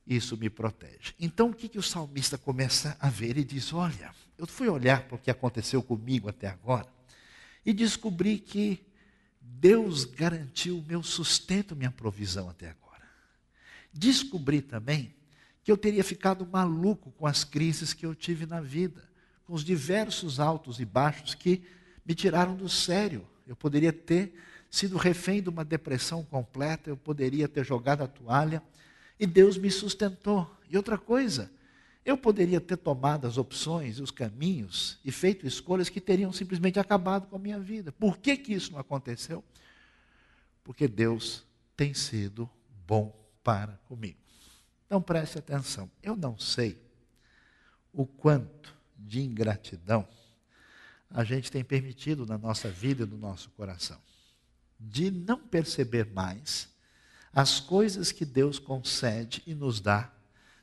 isso 0.06 0.38
me 0.38 0.50
protege. 0.50 1.14
Então, 1.20 1.50
o 1.50 1.54
que, 1.54 1.68
que 1.68 1.80
o 1.80 1.84
salmista 1.84 2.38
começa 2.38 2.96
a 3.00 3.10
ver? 3.10 3.32
Ele 3.32 3.44
diz: 3.44 3.74
Olha, 3.74 4.14
eu 4.38 4.48
fui 4.48 4.68
olhar 4.68 5.04
para 5.04 5.16
o 5.16 5.20
que 5.20 5.30
aconteceu 5.30 5.82
comigo 5.84 6.30
até 6.30 6.48
agora 6.48 6.88
e 7.66 7.74
descobri 7.74 8.38
que 8.38 8.84
Deus 9.60 10.06
garantiu 10.06 10.80
o 10.80 10.84
meu 10.84 11.04
sustento, 11.04 11.76
minha 11.76 11.92
provisão 11.92 12.50
até 12.50 12.70
agora. 12.70 13.04
Descobri 13.94 14.62
também 14.62 15.14
que 15.64 15.72
eu 15.72 15.78
teria 15.78 16.04
ficado 16.04 16.46
maluco 16.46 17.12
com 17.12 17.28
as 17.28 17.44
crises 17.44 17.94
que 17.94 18.06
eu 18.06 18.16
tive 18.16 18.46
na 18.46 18.62
vida, 18.62 19.04
com 19.46 19.54
os 19.54 19.64
diversos 19.64 20.40
altos 20.40 20.80
e 20.80 20.86
baixos 20.86 21.36
que 21.36 21.62
me 22.06 22.16
tiraram 22.16 22.56
do 22.56 22.70
sério. 22.70 23.28
Eu 23.46 23.56
poderia 23.56 23.92
ter 23.94 24.34
sido 24.70 24.98
refém 24.98 25.44
de 25.44 25.50
uma 25.50 25.66
depressão 25.66 26.24
completa, 26.24 26.90
eu 26.90 26.98
poderia 26.98 27.48
ter 27.48 27.66
jogado 27.66 28.02
a 28.02 28.08
toalha, 28.08 28.64
e 29.20 29.28
Deus 29.28 29.58
me 29.58 29.70
sustentou. 29.70 30.50
E 30.70 30.78
outra 30.78 30.98
coisa, 30.98 31.52
eu 32.04 32.18
poderia 32.18 32.60
ter 32.60 32.78
tomado 32.78 33.28
as 33.28 33.38
opções, 33.38 34.00
os 34.00 34.10
caminhos 34.10 35.00
e 35.06 35.12
feito 35.12 35.46
escolhas 35.46 35.90
que 35.90 36.02
teriam 36.02 36.34
simplesmente 36.34 36.80
acabado 36.80 37.28
com 37.28 37.36
a 37.36 37.40
minha 37.40 37.60
vida. 37.60 37.92
Por 37.92 38.18
que, 38.18 38.36
que 38.36 38.54
isso 38.54 38.72
não 38.72 38.80
aconteceu? 38.80 39.44
Porque 40.64 40.88
Deus 40.88 41.46
tem 41.78 41.94
sido 41.94 42.50
bom 42.88 43.16
para 43.44 43.74
comigo. 43.88 44.18
Então 44.86 45.02
preste 45.02 45.38
atenção. 45.38 45.90
Eu 46.02 46.16
não 46.16 46.38
sei 46.40 46.82
o 47.94 48.06
quanto 48.06 48.76
de 48.98 49.22
ingratidão 49.22 50.08
a 51.10 51.24
gente 51.24 51.52
tem 51.52 51.64
permitido 51.64 52.26
na 52.26 52.38
nossa 52.38 52.70
vida 52.70 53.04
e 53.04 53.06
no 53.06 53.18
nosso 53.18 53.50
coração. 53.52 54.00
De 54.80 55.12
não 55.12 55.38
perceber 55.38 56.12
mais 56.12 56.70
as 57.34 57.60
coisas 57.60 58.12
que 58.12 58.26
Deus 58.26 58.58
concede 58.58 59.44
e 59.46 59.54
nos 59.54 59.80
dá 59.80 60.12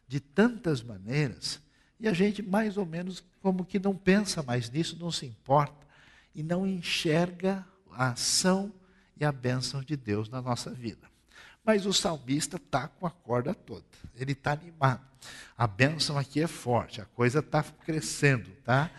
de 0.08 0.18
tantas 0.18 0.82
maneiras, 0.82 1.60
e 2.00 2.08
a 2.08 2.12
gente 2.12 2.42
mais 2.42 2.76
ou 2.76 2.86
menos 2.86 3.22
como 3.40 3.64
que 3.64 3.78
não 3.78 3.94
pensa 3.94 4.42
mais 4.42 4.70
nisso, 4.70 4.96
não 4.98 5.10
se 5.10 5.26
importa 5.26 5.86
e 6.34 6.42
não 6.42 6.66
enxerga 6.66 7.64
a 7.92 8.10
ação 8.10 8.72
e 9.20 9.24
a 9.24 9.30
bênção 9.30 9.82
de 9.82 9.96
Deus 9.96 10.28
na 10.28 10.40
nossa 10.40 10.70
vida. 10.70 11.08
Mas 11.64 11.84
o 11.84 11.92
salmista 11.92 12.56
está 12.56 12.88
com 12.88 13.06
a 13.06 13.10
corda 13.10 13.54
toda, 13.54 13.84
ele 14.16 14.32
está 14.32 14.52
animado. 14.52 15.06
A 15.56 15.66
bênção 15.66 16.16
aqui 16.16 16.40
é 16.40 16.46
forte, 16.46 17.00
a 17.00 17.04
coisa 17.04 17.40
está 17.40 17.62
crescendo, 17.62 18.48
tá? 18.64 18.90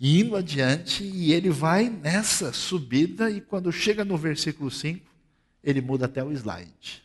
Indo 0.00 0.34
adiante, 0.34 1.04
e 1.04 1.32
ele 1.32 1.50
vai 1.50 1.88
nessa 1.88 2.52
subida, 2.52 3.30
e 3.30 3.40
quando 3.40 3.70
chega 3.70 4.04
no 4.04 4.16
versículo 4.16 4.70
5, 4.70 5.06
ele 5.62 5.80
muda 5.80 6.06
até 6.06 6.24
o 6.24 6.32
slide. 6.32 7.02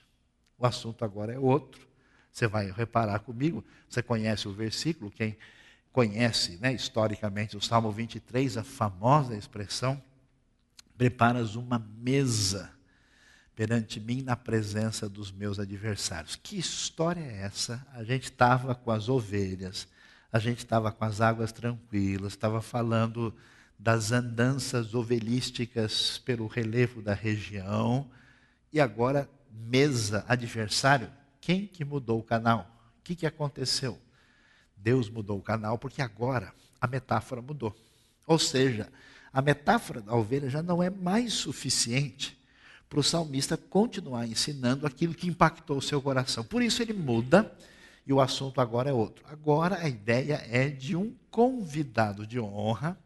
O 0.57 0.65
assunto 0.65 1.03
agora 1.03 1.33
é 1.33 1.37
outro. 1.37 1.92
Você 2.33 2.47
vai 2.47 2.71
reparar 2.71 3.19
comigo, 3.19 3.63
você 3.87 4.01
conhece 4.01 4.47
o 4.47 4.53
versículo, 4.53 5.11
quem 5.11 5.37
conhece 5.91 6.57
né, 6.59 6.73
historicamente 6.73 7.55
o 7.55 7.61
Salmo 7.61 7.91
23, 7.91 8.57
a 8.57 8.63
famosa 8.63 9.37
expressão: 9.37 10.01
preparas 10.97 11.55
uma 11.55 11.77
mesa 11.77 12.71
perante 13.55 13.99
mim 13.99 14.23
na 14.23 14.35
presença 14.35 15.07
dos 15.07 15.31
meus 15.31 15.59
adversários. 15.59 16.35
Que 16.35 16.57
história 16.57 17.21
é 17.21 17.43
essa? 17.43 17.85
A 17.93 18.03
gente 18.03 18.23
estava 18.23 18.73
com 18.73 18.89
as 18.89 19.09
ovelhas, 19.09 19.87
a 20.31 20.39
gente 20.39 20.57
estava 20.57 20.91
com 20.91 21.05
as 21.05 21.21
águas 21.21 21.51
tranquilas, 21.51 22.33
estava 22.33 22.63
falando 22.63 23.31
das 23.77 24.11
andanças 24.11 24.95
ovelísticas 24.95 26.17
pelo 26.17 26.47
relevo 26.47 26.99
da 26.99 27.13
região, 27.13 28.09
e 28.71 28.79
agora 28.81 29.29
mesa 29.51 30.25
adversário. 30.27 31.11
Quem 31.45 31.67
que 31.67 31.83
mudou 31.83 32.19
o 32.19 32.23
canal? 32.23 32.71
O 32.99 33.03
que, 33.03 33.17
que 33.17 33.25
aconteceu? 33.25 33.99
Deus 34.77 35.09
mudou 35.09 35.37
o 35.37 35.41
canal 35.41 35.77
porque 35.77 36.01
agora 36.01 36.53
a 36.79 36.87
metáfora 36.87 37.41
mudou. 37.41 37.75
Ou 38.25 38.39
seja, 38.39 38.87
a 39.33 39.41
metáfora 39.41 39.99
da 39.99 40.15
ovelha 40.15 40.49
já 40.49 40.63
não 40.63 40.81
é 40.81 40.89
mais 40.89 41.33
suficiente 41.33 42.39
para 42.87 42.97
o 42.97 43.03
salmista 43.03 43.57
continuar 43.57 44.25
ensinando 44.25 44.87
aquilo 44.87 45.13
que 45.13 45.27
impactou 45.27 45.79
o 45.79 45.81
seu 45.81 46.01
coração. 46.01 46.45
Por 46.45 46.63
isso 46.63 46.81
ele 46.81 46.93
muda 46.93 47.53
e 48.07 48.13
o 48.13 48.21
assunto 48.21 48.61
agora 48.61 48.89
é 48.89 48.93
outro. 48.93 49.25
Agora 49.27 49.79
a 49.79 49.89
ideia 49.89 50.45
é 50.49 50.69
de 50.69 50.95
um 50.95 51.13
convidado 51.29 52.25
de 52.25 52.39
honra 52.39 52.97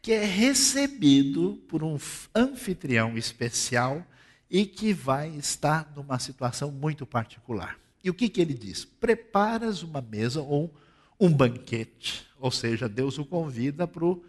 que 0.00 0.12
é 0.12 0.24
recebido 0.24 1.60
por 1.68 1.82
um 1.82 1.98
anfitrião 2.32 3.18
especial 3.18 4.06
e 4.50 4.64
que 4.64 4.92
vai 4.92 5.28
estar 5.30 5.92
numa 5.94 6.18
situação 6.18 6.70
muito 6.70 7.06
particular. 7.06 7.78
E 8.02 8.10
o 8.10 8.14
que, 8.14 8.28
que 8.28 8.40
ele 8.40 8.54
diz? 8.54 8.84
Preparas 8.84 9.82
uma 9.82 10.00
mesa 10.00 10.40
ou 10.40 10.74
um 11.20 11.32
banquete, 11.32 12.26
ou 12.38 12.50
seja, 12.50 12.88
Deus 12.88 13.18
o 13.18 13.24
convida 13.24 13.86
para 13.86 14.04
o 14.04 14.24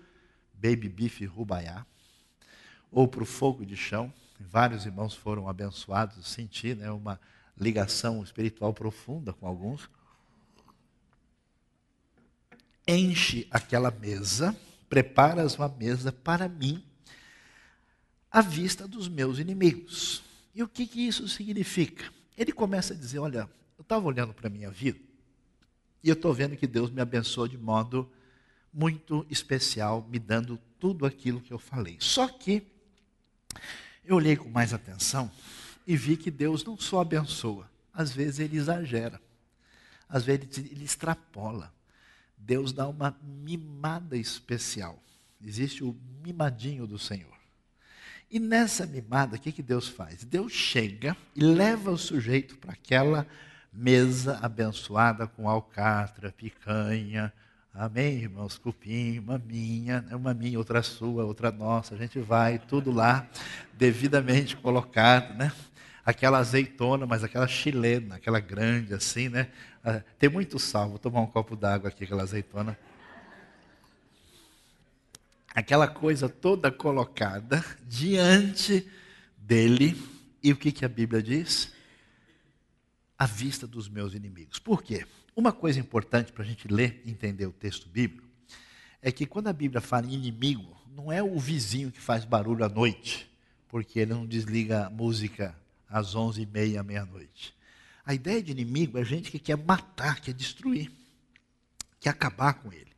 baby 0.53 0.89
beef 0.89 1.21
rubaiá 1.25 1.85
ou 2.91 3.07
para 3.07 3.23
o 3.23 3.25
fogo 3.25 3.65
de 3.65 3.77
chão 3.77 4.11
Vários 4.39 4.85
irmãos 4.85 5.13
foram 5.13 5.49
abençoados, 5.49 6.25
senti 6.27 6.73
né, 6.73 6.89
uma 6.89 7.19
ligação 7.57 8.23
espiritual 8.23 8.73
profunda 8.73 9.33
com 9.33 9.45
alguns. 9.45 9.89
Enche 12.87 13.45
aquela 13.51 13.91
mesa, 13.91 14.55
preparas 14.89 15.55
uma 15.55 15.67
mesa 15.67 16.11
para 16.11 16.47
mim, 16.47 16.81
à 18.31 18.41
vista 18.41 18.87
dos 18.87 19.07
meus 19.07 19.39
inimigos. 19.39 20.23
E 20.53 20.63
o 20.63 20.67
que, 20.67 20.85
que 20.85 21.07
isso 21.07 21.27
significa? 21.27 22.05
Ele 22.37 22.51
começa 22.51 22.93
a 22.93 22.97
dizer: 22.97 23.19
Olha, 23.19 23.49
eu 23.77 23.81
estava 23.81 24.05
olhando 24.05 24.33
para 24.33 24.47
a 24.47 24.51
minha 24.51 24.69
vida 24.69 24.99
e 26.03 26.09
eu 26.09 26.13
estou 26.13 26.33
vendo 26.33 26.55
que 26.55 26.67
Deus 26.67 26.89
me 26.89 27.01
abençoou 27.01 27.47
de 27.47 27.57
modo 27.57 28.09
muito 28.73 29.25
especial, 29.29 30.07
me 30.09 30.19
dando 30.19 30.59
tudo 30.79 31.05
aquilo 31.05 31.41
que 31.41 31.51
eu 31.51 31.59
falei. 31.59 31.97
Só 31.99 32.27
que 32.27 32.65
eu 34.05 34.15
olhei 34.15 34.35
com 34.35 34.49
mais 34.49 34.73
atenção 34.73 35.31
e 35.85 35.97
vi 35.97 36.15
que 36.15 36.31
Deus 36.31 36.63
não 36.63 36.77
só 36.77 37.01
abençoa, 37.01 37.69
às 37.93 38.11
vezes 38.11 38.39
ele 38.39 38.57
exagera, 38.57 39.19
às 40.07 40.23
vezes 40.23 40.57
ele 40.57 40.85
extrapola. 40.85 41.73
Deus 42.37 42.71
dá 42.71 42.87
uma 42.87 43.17
mimada 43.21 44.15
especial. 44.15 45.01
Existe 45.43 45.83
o 45.83 45.95
mimadinho 46.23 46.87
do 46.87 46.97
Senhor. 46.97 47.38
E 48.31 48.39
nessa 48.39 48.85
mimada, 48.85 49.35
o 49.35 49.39
que, 49.39 49.51
que 49.51 49.63
Deus 49.63 49.87
faz? 49.87 50.23
Deus 50.23 50.51
chega 50.51 51.17
e 51.35 51.41
leva 51.41 51.91
o 51.91 51.97
sujeito 51.97 52.57
para 52.57 52.73
aquela 52.73 53.25
mesa 53.73 54.39
abençoada 54.41 55.25
com 55.27 55.49
alcatra, 55.49 56.31
picanha, 56.31 57.33
Amém, 57.73 58.23
irmãos? 58.23 58.57
Cupim, 58.57 59.19
uma 59.19 59.37
minha, 59.37 60.03
uma 60.11 60.33
minha, 60.33 60.57
outra 60.57 60.81
sua, 60.81 61.23
outra 61.23 61.51
nossa. 61.51 61.93
A 61.93 61.97
gente 61.97 62.19
vai, 62.19 62.57
tudo 62.57 62.91
lá, 62.91 63.25
devidamente 63.73 64.57
colocado, 64.57 65.37
né? 65.37 65.51
Aquela 66.03 66.39
azeitona, 66.39 67.05
mas 67.05 67.23
aquela 67.23 67.47
chilena, 67.47 68.15
aquela 68.15 68.39
grande 68.39 68.93
assim, 68.93 69.29
né? 69.29 69.47
Ah, 69.81 70.01
tem 70.17 70.29
muito 70.29 70.57
sal, 70.57 70.89
vou 70.89 70.99
tomar 70.99 71.21
um 71.21 71.27
copo 71.27 71.55
d'água 71.55 71.89
aqui, 71.89 72.03
aquela 72.03 72.23
azeitona. 72.23 72.77
Aquela 75.53 75.87
coisa 75.87 76.29
toda 76.29 76.71
colocada 76.71 77.63
diante 77.87 78.87
dele. 79.37 79.99
E 80.41 80.51
o 80.51 80.57
que, 80.57 80.71
que 80.71 80.85
a 80.85 80.89
Bíblia 80.89 81.21
diz? 81.21 81.71
À 83.17 83.25
vista 83.25 83.67
dos 83.67 83.89
meus 83.89 84.13
inimigos. 84.13 84.59
Por 84.59 84.83
quê? 84.83 85.05
Uma 85.35 85.51
coisa 85.51 85.79
importante 85.79 86.31
para 86.31 86.43
a 86.43 86.47
gente 86.47 86.67
ler 86.67 87.01
e 87.05 87.11
entender 87.11 87.45
o 87.45 87.51
texto 87.51 87.87
bíblico 87.89 88.27
é 89.01 89.11
que 89.11 89.25
quando 89.25 89.47
a 89.47 89.53
Bíblia 89.53 89.81
fala 89.81 90.05
em 90.05 90.13
inimigo, 90.13 90.77
não 90.95 91.11
é 91.11 91.23
o 91.23 91.39
vizinho 91.39 91.91
que 91.91 92.01
faz 92.01 92.25
barulho 92.25 92.65
à 92.65 92.69
noite, 92.69 93.29
porque 93.67 93.99
ele 93.99 94.13
não 94.13 94.25
desliga 94.25 94.87
a 94.87 94.89
música 94.89 95.55
às 95.87 96.15
onze 96.15 96.41
e 96.41 96.45
meia, 96.45 96.83
meia-noite. 96.83 97.55
A 98.05 98.13
ideia 98.13 98.41
de 98.41 98.51
inimigo 98.51 98.97
é 98.97 99.05
gente 99.05 99.31
que 99.31 99.39
quer 99.39 99.57
matar, 99.57 100.19
quer 100.19 100.33
destruir, 100.33 100.91
quer 101.99 102.09
acabar 102.09 102.53
com 102.55 102.73
ele. 102.73 102.91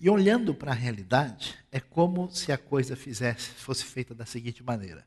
E 0.00 0.08
olhando 0.08 0.54
para 0.54 0.70
a 0.70 0.74
realidade, 0.74 1.58
é 1.72 1.80
como 1.80 2.30
se 2.30 2.52
a 2.52 2.58
coisa 2.58 2.94
fizesse, 2.94 3.50
fosse 3.50 3.84
feita 3.84 4.14
da 4.14 4.24
seguinte 4.24 4.62
maneira: 4.62 5.04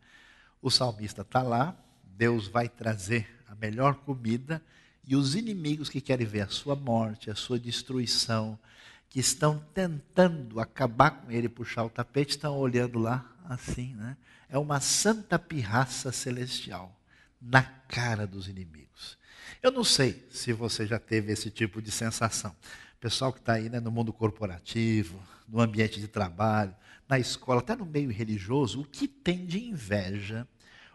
o 0.61 0.69
salmista 0.69 1.21
está 1.21 1.41
lá, 1.41 1.75
Deus 2.03 2.47
vai 2.47 2.67
trazer 2.67 3.27
a 3.47 3.55
melhor 3.55 3.95
comida 3.95 4.61
e 5.05 5.15
os 5.15 5.33
inimigos 5.35 5.89
que 5.89 6.01
querem 6.01 6.27
ver 6.27 6.41
a 6.41 6.49
sua 6.49 6.75
morte, 6.75 7.31
a 7.31 7.35
sua 7.35 7.57
destruição, 7.57 8.59
que 9.09 9.19
estão 9.19 9.63
tentando 9.73 10.59
acabar 10.59 11.11
com 11.11 11.31
ele, 11.31 11.49
puxar 11.49 11.83
o 11.83 11.89
tapete, 11.89 12.31
estão 12.31 12.57
olhando 12.57 12.99
lá 12.99 13.25
assim, 13.49 13.93
né? 13.95 14.15
É 14.49 14.57
uma 14.57 14.79
santa 14.79 15.39
pirraça 15.39 16.11
celestial 16.11 16.97
na 17.41 17.63
cara 17.63 18.27
dos 18.27 18.47
inimigos. 18.47 19.17
Eu 19.61 19.71
não 19.71 19.83
sei 19.83 20.25
se 20.29 20.53
você 20.53 20.85
já 20.85 20.99
teve 20.99 21.31
esse 21.31 21.49
tipo 21.49 21.81
de 21.81 21.91
sensação. 21.91 22.55
Pessoal 23.01 23.33
que 23.33 23.39
está 23.39 23.53
aí 23.53 23.67
né, 23.67 23.79
no 23.79 23.91
mundo 23.91 24.13
corporativo, 24.13 25.19
no 25.47 25.59
ambiente 25.59 25.99
de 25.99 26.07
trabalho, 26.07 26.75
na 27.09 27.17
escola, 27.17 27.59
até 27.59 27.75
no 27.75 27.83
meio 27.83 28.11
religioso, 28.11 28.81
o 28.81 28.85
que 28.85 29.07
tem 29.07 29.43
de 29.43 29.59
inveja, 29.59 30.47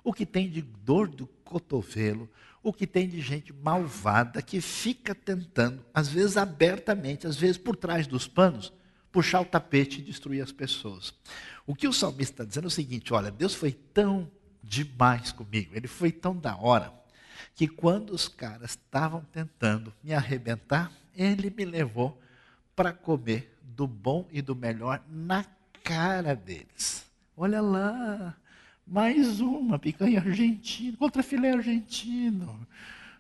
o 0.04 0.12
que 0.12 0.24
tem 0.24 0.48
de 0.48 0.62
dor 0.62 1.08
do 1.08 1.26
cotovelo, 1.26 2.30
o 2.62 2.72
que 2.72 2.86
tem 2.86 3.08
de 3.08 3.20
gente 3.20 3.52
malvada 3.52 4.40
que 4.40 4.60
fica 4.60 5.16
tentando, 5.16 5.84
às 5.92 6.08
vezes 6.08 6.36
abertamente, 6.36 7.26
às 7.26 7.36
vezes 7.36 7.58
por 7.58 7.74
trás 7.74 8.06
dos 8.06 8.28
panos, 8.28 8.72
puxar 9.10 9.40
o 9.40 9.44
tapete 9.44 10.00
e 10.00 10.04
destruir 10.04 10.40
as 10.40 10.52
pessoas. 10.52 11.12
O 11.66 11.74
que 11.74 11.88
o 11.88 11.92
salmista 11.92 12.34
está 12.34 12.44
dizendo 12.44 12.66
é 12.66 12.68
o 12.68 12.70
seguinte: 12.70 13.12
olha, 13.12 13.32
Deus 13.32 13.52
foi 13.52 13.72
tão 13.72 14.30
demais 14.62 15.32
comigo, 15.32 15.74
ele 15.74 15.88
foi 15.88 16.12
tão 16.12 16.36
da 16.36 16.56
hora, 16.56 16.94
que 17.52 17.66
quando 17.66 18.10
os 18.10 18.28
caras 18.28 18.70
estavam 18.70 19.22
tentando 19.32 19.92
me 20.04 20.14
arrebentar, 20.14 20.92
ele 21.16 21.50
me 21.50 21.64
levou 21.64 22.20
para 22.74 22.92
comer 22.92 23.56
do 23.62 23.86
bom 23.86 24.28
e 24.30 24.42
do 24.42 24.54
melhor 24.54 25.02
na 25.10 25.44
cara 25.82 26.36
deles. 26.36 27.06
Olha 27.36 27.60
lá, 27.60 28.36
mais 28.86 29.40
uma 29.40 29.78
picanha 29.78 30.20
argentina, 30.20 30.96
contra 30.96 31.22
filé 31.22 31.52
argentino. 31.52 32.66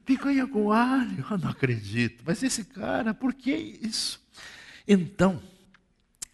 Picanha 0.04 0.46
com 0.46 0.70
alho. 0.70 1.26
Eu 1.28 1.38
não 1.38 1.50
acredito. 1.50 2.22
Mas 2.24 2.42
esse 2.42 2.64
cara, 2.64 3.12
por 3.12 3.34
que 3.34 3.52
isso? 3.52 4.24
Então, 4.86 5.42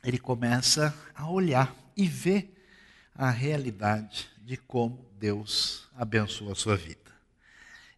ele 0.05 0.19
começa 0.19 0.95
a 1.15 1.31
olhar 1.31 1.75
e 1.97 2.07
ver 2.07 2.55
a 3.15 3.31
realidade 3.31 4.29
de 4.45 4.57
como 4.57 5.07
Deus 5.19 5.89
abençoa 5.97 6.53
a 6.53 6.57
sua 6.57 6.77
vida. 6.77 6.99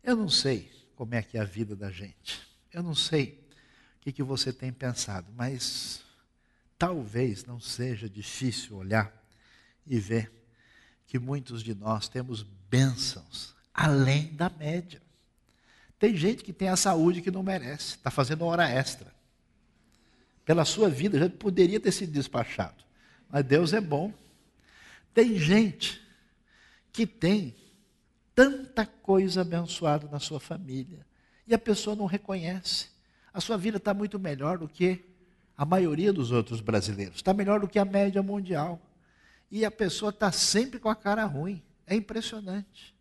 Eu 0.03 0.15
não 0.15 0.29
sei 0.29 0.71
como 0.95 1.15
é 1.15 1.23
que 1.23 1.37
é 1.37 1.41
a 1.41 1.45
vida 1.45 1.75
da 1.75 1.91
gente. 1.91 2.41
Eu 2.73 2.83
não 2.83 2.95
sei 2.95 3.44
que, 4.05 4.13
que 4.13 4.23
você 4.23 4.53
tem 4.53 4.71
pensado, 4.71 5.33
mas 5.35 6.03
talvez 6.79 7.47
não 7.47 7.59
seja 7.59 8.09
difícil 8.09 8.77
olhar 8.77 9.11
e 9.87 9.99
ver 9.99 10.31
que 11.07 11.19
muitos 11.19 11.63
de 11.63 11.75
nós 11.75 12.07
temos 12.07 12.43
bênçãos 12.43 13.55
além 13.73 14.27
da 14.35 14.51
média. 14.51 15.03
Tem 15.99 16.15
gente 16.15 16.45
que 16.45 16.53
tem 16.53 16.69
a 16.69 16.77
saúde 16.77 17.23
que 17.23 17.31
não 17.31 17.43
merece, 17.43 17.97
está 17.97 18.11
fazendo 18.11 18.45
hora 18.45 18.69
extra. 18.69 19.11
Pela 20.45 20.67
sua 20.67 20.91
vida 20.91 21.19
já 21.19 21.31
poderia 21.31 21.81
ter 21.81 21.91
sido 21.91 22.13
despachado, 22.13 22.85
mas 23.31 23.43
Deus 23.43 23.73
é 23.73 23.81
bom. 23.81 24.13
Tem 25.15 25.39
gente 25.39 26.07
que 26.93 27.07
tem 27.07 27.57
tanta 28.35 28.85
coisa 28.85 29.41
abençoada 29.41 30.07
na 30.09 30.21
sua 30.21 30.39
família 30.39 31.07
e 31.47 31.55
a 31.55 31.59
pessoa 31.59 31.97
não 31.97 32.05
reconhece. 32.05 32.94
A 33.35 33.41
sua 33.41 33.59
vida 33.59 33.79
está 33.79 33.93
muito 33.93 34.17
melhor 34.17 34.59
do 34.59 34.69
que 34.69 35.05
a 35.57 35.65
maioria 35.65 36.13
dos 36.13 36.31
outros 36.31 36.61
brasileiros, 36.61 37.17
está 37.17 37.35
melhor 37.35 37.59
do 37.59 37.67
que 37.67 37.81
a 37.81 37.85
média 37.85 38.23
mundial 38.23 38.81
e 39.51 39.65
a 39.65 39.71
pessoa 39.71 40.11
está 40.11 40.31
sempre 40.31 40.79
com 40.79 40.89
a 40.89 40.95
cara 40.95 41.25
ruim. 41.25 41.61
É 41.85 41.97
impressionante. 41.97 42.95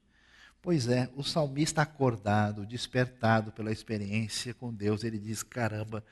Pois 0.60 0.88
é, 0.88 1.10
o 1.16 1.24
salmista 1.24 1.82
acordado, 1.82 2.66
despertado 2.66 3.52
pela 3.52 3.72
experiência 3.72 4.54
com 4.56 4.74
Deus, 4.74 5.04
ele 5.04 5.20
diz: 5.20 5.44
caramba, 5.44 6.04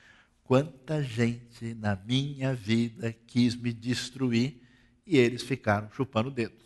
quanta 0.44 1.02
gente 1.02 1.74
na 1.74 1.96
minha 1.96 2.54
vida 2.54 3.16
quis 3.26 3.56
me 3.56 3.74
destruir 3.74 4.62
e 5.06 5.18
eles 5.18 5.42
ficaram 5.42 5.90
chupando 5.92 6.30
o 6.30 6.34
dedo. 6.34 6.62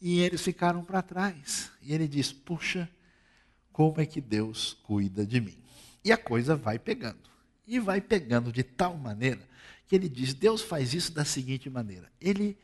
E 0.00 0.20
eles 0.20 0.40
ficaram 0.42 0.84
para 0.84 1.02
trás. 1.02 1.70
E 1.82 1.92
ele 1.92 2.08
diz: 2.08 2.32
Puxa, 2.32 2.88
como 3.72 4.00
é 4.00 4.06
que 4.06 4.20
Deus 4.20 4.74
cuida 4.82 5.26
de 5.26 5.40
mim? 5.40 5.65
E 6.06 6.12
a 6.12 6.16
coisa 6.16 6.54
vai 6.54 6.78
pegando. 6.78 7.18
E 7.66 7.80
vai 7.80 8.00
pegando 8.00 8.52
de 8.52 8.62
tal 8.62 8.96
maneira 8.96 9.40
que 9.88 9.96
ele 9.96 10.08
diz: 10.08 10.32
Deus 10.32 10.62
faz 10.62 10.94
isso 10.94 11.10
da 11.10 11.24
seguinte 11.24 11.68
maneira: 11.68 12.08
Ele 12.20 12.56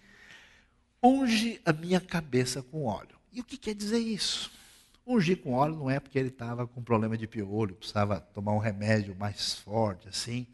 unge 1.02 1.60
a 1.64 1.72
minha 1.72 2.00
cabeça 2.00 2.62
com 2.62 2.84
óleo. 2.84 3.16
E 3.32 3.40
o 3.40 3.44
que 3.44 3.56
quer 3.56 3.74
dizer 3.74 3.98
isso? 3.98 4.48
Ungir 5.04 5.38
com 5.38 5.54
óleo 5.54 5.74
não 5.74 5.90
é 5.90 5.98
porque 5.98 6.16
ele 6.16 6.28
estava 6.28 6.68
com 6.68 6.80
problema 6.84 7.18
de 7.18 7.26
piolho, 7.26 7.74
precisava 7.74 8.20
tomar 8.20 8.52
um 8.52 8.58
remédio 8.58 9.16
mais 9.16 9.54
forte, 9.54 10.06
assim. 10.06 10.46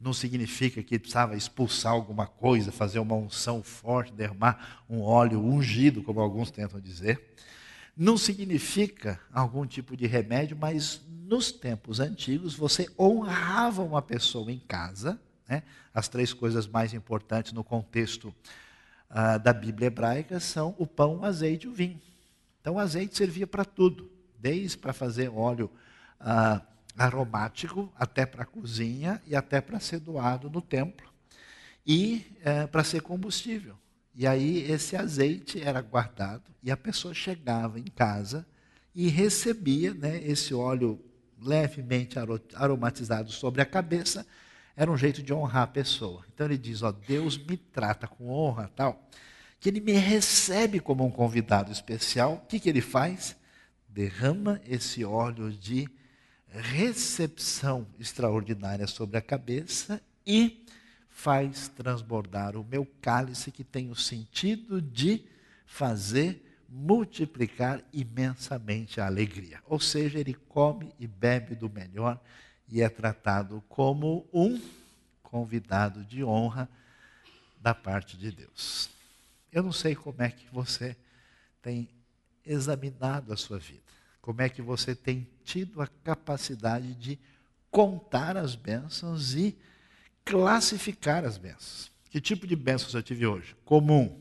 Não 0.00 0.12
significa 0.12 0.80
que 0.84 1.00
precisava 1.00 1.34
expulsar 1.34 1.90
alguma 1.90 2.28
coisa, 2.28 2.70
fazer 2.70 3.00
uma 3.00 3.16
unção 3.16 3.60
forte, 3.60 4.12
derramar 4.12 4.84
um 4.88 5.00
óleo 5.00 5.44
ungido, 5.44 6.00
como 6.00 6.20
alguns 6.20 6.52
tentam 6.52 6.78
dizer. 6.78 7.20
Não 7.96 8.18
significa 8.18 9.18
algum 9.32 9.66
tipo 9.66 9.96
de 9.96 10.06
remédio, 10.06 10.54
mas 10.54 11.00
nos 11.08 11.50
tempos 11.50 11.98
antigos 11.98 12.54
você 12.54 12.88
honrava 12.98 13.82
uma 13.82 14.02
pessoa 14.02 14.52
em 14.52 14.58
casa, 14.58 15.18
né? 15.48 15.62
as 15.94 16.06
três 16.06 16.34
coisas 16.34 16.66
mais 16.66 16.92
importantes 16.92 17.52
no 17.52 17.64
contexto 17.64 18.34
uh, 19.10 19.38
da 19.42 19.52
Bíblia 19.52 19.86
hebraica 19.86 20.38
são 20.38 20.74
o 20.78 20.86
pão, 20.86 21.20
o 21.20 21.24
azeite 21.24 21.66
e 21.66 21.70
o 21.70 21.72
vinho. 21.72 22.00
Então, 22.60 22.74
o 22.74 22.78
azeite 22.78 23.16
servia 23.16 23.46
para 23.46 23.64
tudo, 23.64 24.10
desde 24.38 24.76
para 24.76 24.92
fazer 24.92 25.30
óleo 25.30 25.70
uh, 26.20 26.60
aromático, 26.98 27.90
até 27.96 28.26
para 28.26 28.42
a 28.42 28.46
cozinha 28.46 29.22
e 29.26 29.34
até 29.34 29.60
para 29.60 29.80
ser 29.80 30.00
doado 30.00 30.50
no 30.50 30.60
templo, 30.60 31.08
e 31.86 32.26
uh, 32.40 32.68
para 32.68 32.84
ser 32.84 33.00
combustível. 33.00 33.74
E 34.16 34.26
aí, 34.26 34.70
esse 34.70 34.96
azeite 34.96 35.62
era 35.62 35.80
guardado, 35.80 36.50
e 36.62 36.70
a 36.70 36.76
pessoa 36.76 37.12
chegava 37.12 37.78
em 37.78 37.84
casa 37.84 38.46
e 38.94 39.08
recebia 39.08 39.92
né, 39.92 40.20
esse 40.24 40.54
óleo 40.54 40.98
levemente 41.40 42.16
aromatizado 42.54 43.30
sobre 43.30 43.60
a 43.60 43.66
cabeça, 43.66 44.26
era 44.74 44.90
um 44.90 44.96
jeito 44.96 45.22
de 45.22 45.32
honrar 45.34 45.64
a 45.64 45.66
pessoa. 45.66 46.24
Então 46.32 46.46
ele 46.46 46.56
diz: 46.56 46.82
ó, 46.82 46.90
Deus 46.90 47.36
me 47.36 47.58
trata 47.58 48.08
com 48.08 48.30
honra, 48.30 48.70
tal 48.74 49.06
que 49.60 49.68
ele 49.68 49.80
me 49.80 49.92
recebe 49.92 50.80
como 50.80 51.04
um 51.04 51.10
convidado 51.10 51.72
especial, 51.72 52.34
o 52.34 52.46
que, 52.46 52.60
que 52.60 52.68
ele 52.68 52.80
faz? 52.80 53.36
Derrama 53.88 54.60
esse 54.66 55.04
óleo 55.04 55.50
de 55.50 55.88
recepção 56.48 57.86
extraordinária 57.98 58.86
sobre 58.86 59.16
a 59.16 59.22
cabeça 59.22 60.00
e 60.26 60.64
faz 61.16 61.68
transbordar 61.68 62.58
o 62.58 62.62
meu 62.62 62.86
cálice, 63.00 63.50
que 63.50 63.64
tem 63.64 63.90
o 63.90 63.96
sentido 63.96 64.82
de 64.82 65.24
fazer 65.64 66.44
multiplicar 66.68 67.82
imensamente 67.90 69.00
a 69.00 69.06
alegria. 69.06 69.62
Ou 69.64 69.80
seja, 69.80 70.18
ele 70.18 70.34
come 70.34 70.92
e 71.00 71.06
bebe 71.06 71.54
do 71.54 71.70
melhor 71.70 72.20
e 72.68 72.82
é 72.82 72.88
tratado 72.90 73.64
como 73.66 74.28
um 74.30 74.60
convidado 75.22 76.04
de 76.04 76.22
honra 76.22 76.68
da 77.62 77.74
parte 77.74 78.18
de 78.18 78.30
Deus. 78.30 78.90
Eu 79.50 79.62
não 79.62 79.72
sei 79.72 79.96
como 79.96 80.22
é 80.22 80.28
que 80.28 80.46
você 80.52 80.94
tem 81.62 81.88
examinado 82.44 83.32
a 83.32 83.38
sua 83.38 83.58
vida, 83.58 83.80
como 84.20 84.42
é 84.42 84.50
que 84.50 84.60
você 84.60 84.94
tem 84.94 85.26
tido 85.42 85.80
a 85.80 85.86
capacidade 85.86 86.94
de 86.94 87.18
contar 87.70 88.36
as 88.36 88.54
bênçãos 88.54 89.34
e 89.34 89.56
classificar 90.26 91.24
as 91.24 91.38
bênçãos. 91.38 91.90
Que 92.10 92.20
tipo 92.20 92.46
de 92.46 92.56
bênçãos 92.56 92.92
eu 92.92 93.02
tive 93.02 93.26
hoje? 93.26 93.56
Comum. 93.64 94.20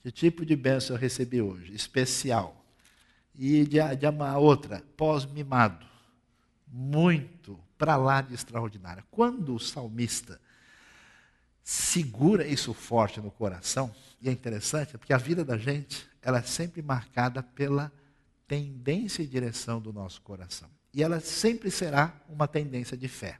Que 0.00 0.12
tipo 0.12 0.46
de 0.46 0.54
bênção 0.54 0.94
eu 0.94 1.00
recebi 1.00 1.42
hoje? 1.42 1.74
Especial. 1.74 2.64
E 3.34 3.64
de, 3.64 3.78
de 3.96 4.06
uma 4.06 4.38
outra, 4.38 4.82
pós-mimado. 4.96 5.84
Muito 6.68 7.58
para 7.76 7.96
lá 7.96 8.20
de 8.20 8.32
extraordinária. 8.32 9.04
Quando 9.10 9.54
o 9.54 9.60
salmista 9.60 10.40
segura 11.64 12.46
isso 12.46 12.72
forte 12.72 13.20
no 13.20 13.30
coração, 13.30 13.92
e 14.20 14.28
é 14.28 14.32
interessante, 14.32 14.96
porque 14.96 15.12
a 15.12 15.18
vida 15.18 15.44
da 15.44 15.58
gente, 15.58 16.08
ela 16.22 16.38
é 16.38 16.42
sempre 16.42 16.80
marcada 16.80 17.42
pela 17.42 17.92
tendência 18.46 19.22
e 19.22 19.26
direção 19.26 19.80
do 19.80 19.92
nosso 19.92 20.20
coração. 20.22 20.70
E 20.94 21.02
ela 21.02 21.20
sempre 21.20 21.70
será 21.70 22.14
uma 22.28 22.46
tendência 22.46 22.96
de 22.96 23.08
fé. 23.08 23.38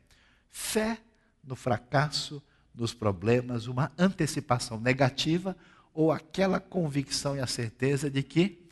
Fé 0.51 0.99
no 1.43 1.57
fracasso, 1.57 2.43
nos 2.75 2.95
problemas, 2.95 3.67
uma 3.67 3.93
antecipação 3.99 4.81
negativa 4.81 5.57
ou 5.93 6.11
aquela 6.11 6.59
convicção 6.59 7.37
e 7.37 7.41
a 7.41 7.47
certeza 7.47 8.11
de 8.11 8.23
que 8.23 8.67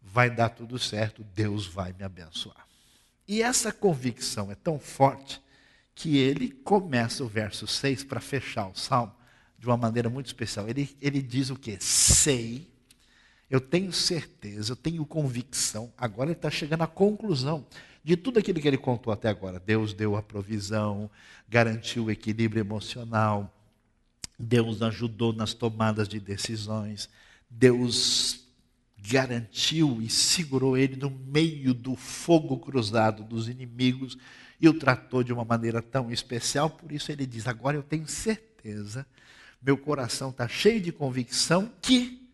vai 0.00 0.30
dar 0.30 0.48
tudo 0.50 0.78
certo, 0.78 1.22
Deus 1.34 1.66
vai 1.66 1.92
me 1.92 2.02
abençoar. 2.02 2.66
E 3.26 3.42
essa 3.42 3.70
convicção 3.70 4.50
é 4.50 4.54
tão 4.54 4.78
forte 4.78 5.42
que 5.94 6.16
ele 6.16 6.48
começa 6.48 7.22
o 7.22 7.28
verso 7.28 7.66
6 7.66 8.04
para 8.04 8.20
fechar 8.20 8.68
o 8.68 8.74
salmo 8.74 9.14
de 9.58 9.66
uma 9.66 9.76
maneira 9.76 10.08
muito 10.08 10.26
especial. 10.26 10.68
Ele, 10.68 10.96
ele 11.02 11.20
diz 11.20 11.50
o 11.50 11.56
que? 11.56 11.76
Sei, 11.80 12.72
eu 13.50 13.60
tenho 13.60 13.92
certeza, 13.92 14.72
eu 14.72 14.76
tenho 14.76 15.04
convicção. 15.04 15.92
Agora 15.98 16.30
ele 16.30 16.38
está 16.38 16.50
chegando 16.50 16.82
à 16.82 16.86
conclusão 16.86 17.66
de 18.02 18.16
tudo 18.16 18.38
aquilo 18.38 18.60
que 18.60 18.68
ele 18.68 18.78
contou 18.78 19.12
até 19.12 19.28
agora. 19.28 19.60
Deus 19.60 19.92
deu 19.92 20.16
a 20.16 20.22
provisão, 20.22 21.10
garantiu 21.48 22.04
o 22.04 22.10
equilíbrio 22.10 22.60
emocional, 22.60 23.54
Deus 24.38 24.82
ajudou 24.82 25.32
nas 25.32 25.52
tomadas 25.52 26.08
de 26.08 26.20
decisões, 26.20 27.08
Deus 27.50 28.46
garantiu 28.98 30.00
e 30.02 30.08
segurou 30.08 30.76
ele 30.76 30.96
no 30.96 31.10
meio 31.10 31.72
do 31.72 31.96
fogo 31.96 32.58
cruzado 32.58 33.22
dos 33.24 33.48
inimigos 33.48 34.18
e 34.60 34.68
o 34.68 34.78
tratou 34.78 35.22
de 35.22 35.32
uma 35.32 35.44
maneira 35.44 35.80
tão 35.80 36.10
especial, 36.10 36.68
por 36.68 36.90
isso 36.90 37.12
ele 37.12 37.26
diz: 37.26 37.46
Agora 37.46 37.76
eu 37.76 37.82
tenho 37.82 38.08
certeza, 38.08 39.06
meu 39.62 39.76
coração 39.78 40.30
está 40.30 40.48
cheio 40.48 40.80
de 40.80 40.92
convicção 40.92 41.72
que 41.80 42.28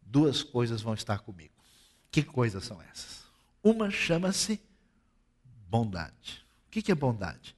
duas 0.00 0.42
coisas 0.42 0.82
vão 0.82 0.94
estar 0.94 1.18
comigo. 1.20 1.52
Que 2.10 2.22
coisas 2.22 2.64
são 2.64 2.80
essas? 2.82 3.22
Uma 3.62 3.90
chama-se 3.90 4.60
bondade. 5.72 6.44
O 6.66 6.70
que 6.70 6.92
é 6.92 6.94
bondade? 6.94 7.56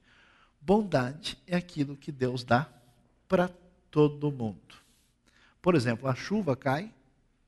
Bondade 0.61 1.37
é 1.49 1.57
aquilo 1.57 1.97
que 1.97 2.13
Deus 2.13 2.45
dá 2.45 2.69
para 3.27 3.49
todo 3.91 4.31
mundo. 4.31 4.77
Por 5.61 5.75
exemplo, 5.75 6.09
a 6.09 6.15
chuva 6.15 6.55
cai 6.55 6.95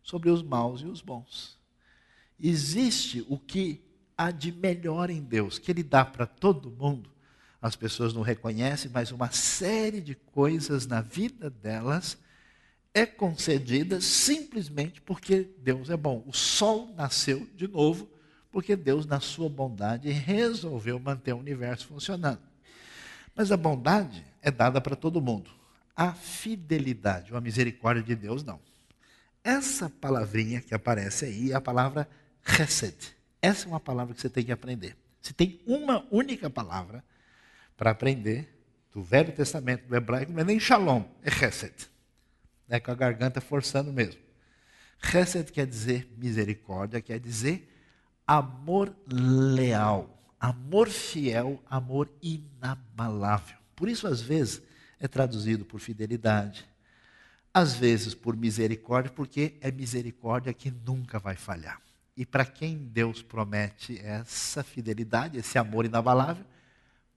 sobre 0.02 0.28
os 0.28 0.42
maus 0.42 0.80
e 0.80 0.86
os 0.86 1.00
bons. 1.00 1.56
Existe 2.40 3.24
o 3.28 3.38
que 3.38 3.80
há 4.18 4.32
de 4.32 4.50
melhor 4.50 5.08
em 5.08 5.22
Deus, 5.22 5.56
que 5.56 5.70
Ele 5.70 5.84
dá 5.84 6.04
para 6.04 6.26
todo 6.26 6.68
mundo. 6.68 7.08
As 7.62 7.76
pessoas 7.76 8.12
não 8.12 8.22
reconhecem, 8.22 8.90
mas 8.92 9.12
uma 9.12 9.30
série 9.30 10.00
de 10.00 10.16
coisas 10.16 10.84
na 10.84 11.00
vida 11.00 11.48
delas 11.48 12.18
é 12.92 13.06
concedida 13.06 14.00
simplesmente 14.00 15.00
porque 15.00 15.48
Deus 15.58 15.90
é 15.90 15.96
bom. 15.96 16.24
O 16.26 16.32
sol 16.32 16.92
nasceu 16.96 17.46
de 17.54 17.68
novo 17.68 18.15
porque 18.56 18.74
Deus, 18.74 19.04
na 19.04 19.20
sua 19.20 19.50
bondade, 19.50 20.08
resolveu 20.08 20.98
manter 20.98 21.34
o 21.34 21.38
universo 21.38 21.88
funcionando. 21.88 22.40
Mas 23.34 23.52
a 23.52 23.56
bondade 23.56 24.24
é 24.40 24.50
dada 24.50 24.80
para 24.80 24.96
todo 24.96 25.20
mundo. 25.20 25.50
A 25.94 26.14
fidelidade, 26.14 27.32
ou 27.32 27.36
a 27.36 27.40
misericórdia 27.42 28.02
de 28.02 28.14
Deus, 28.14 28.42
não. 28.42 28.58
Essa 29.44 29.90
palavrinha 29.90 30.62
que 30.62 30.74
aparece 30.74 31.26
aí 31.26 31.52
é 31.52 31.54
a 31.54 31.60
palavra 31.60 32.08
chesed. 32.42 32.96
Essa 33.42 33.66
é 33.66 33.68
uma 33.68 33.78
palavra 33.78 34.14
que 34.14 34.22
você 34.22 34.30
tem 34.30 34.42
que 34.42 34.52
aprender. 34.52 34.96
Se 35.20 35.34
tem 35.34 35.60
uma 35.66 36.06
única 36.10 36.48
palavra 36.48 37.04
para 37.76 37.90
aprender 37.90 38.58
do 38.90 39.02
Velho 39.02 39.32
Testamento, 39.32 39.86
do 39.86 39.94
hebraico, 39.94 40.32
não 40.32 40.40
é 40.40 40.44
nem 40.44 40.58
shalom, 40.58 41.04
é 41.22 41.30
chesed. 41.30 41.74
É 42.70 42.80
com 42.80 42.90
a 42.90 42.94
garganta 42.94 43.38
forçando 43.38 43.92
mesmo. 43.92 44.22
Chesed 44.98 45.52
quer 45.52 45.66
dizer 45.66 46.10
misericórdia, 46.16 47.02
quer 47.02 47.20
dizer 47.20 47.74
amor 48.26 48.94
leal, 49.06 50.18
amor 50.40 50.88
fiel, 50.88 51.62
amor 51.68 52.10
inabalável. 52.20 53.56
Por 53.74 53.88
isso, 53.88 54.06
às 54.06 54.20
vezes, 54.20 54.62
é 54.98 55.06
traduzido 55.06 55.64
por 55.64 55.80
fidelidade, 55.80 56.66
às 57.52 57.74
vezes 57.74 58.14
por 58.14 58.36
misericórdia, 58.36 59.10
porque 59.10 59.56
é 59.60 59.70
misericórdia 59.70 60.52
que 60.52 60.70
nunca 60.70 61.18
vai 61.18 61.36
falhar. 61.36 61.80
E 62.16 62.24
para 62.24 62.44
quem 62.44 62.76
Deus 62.76 63.22
promete 63.22 63.98
essa 64.00 64.62
fidelidade, 64.64 65.38
esse 65.38 65.58
amor 65.58 65.84
inabalável, 65.84 66.44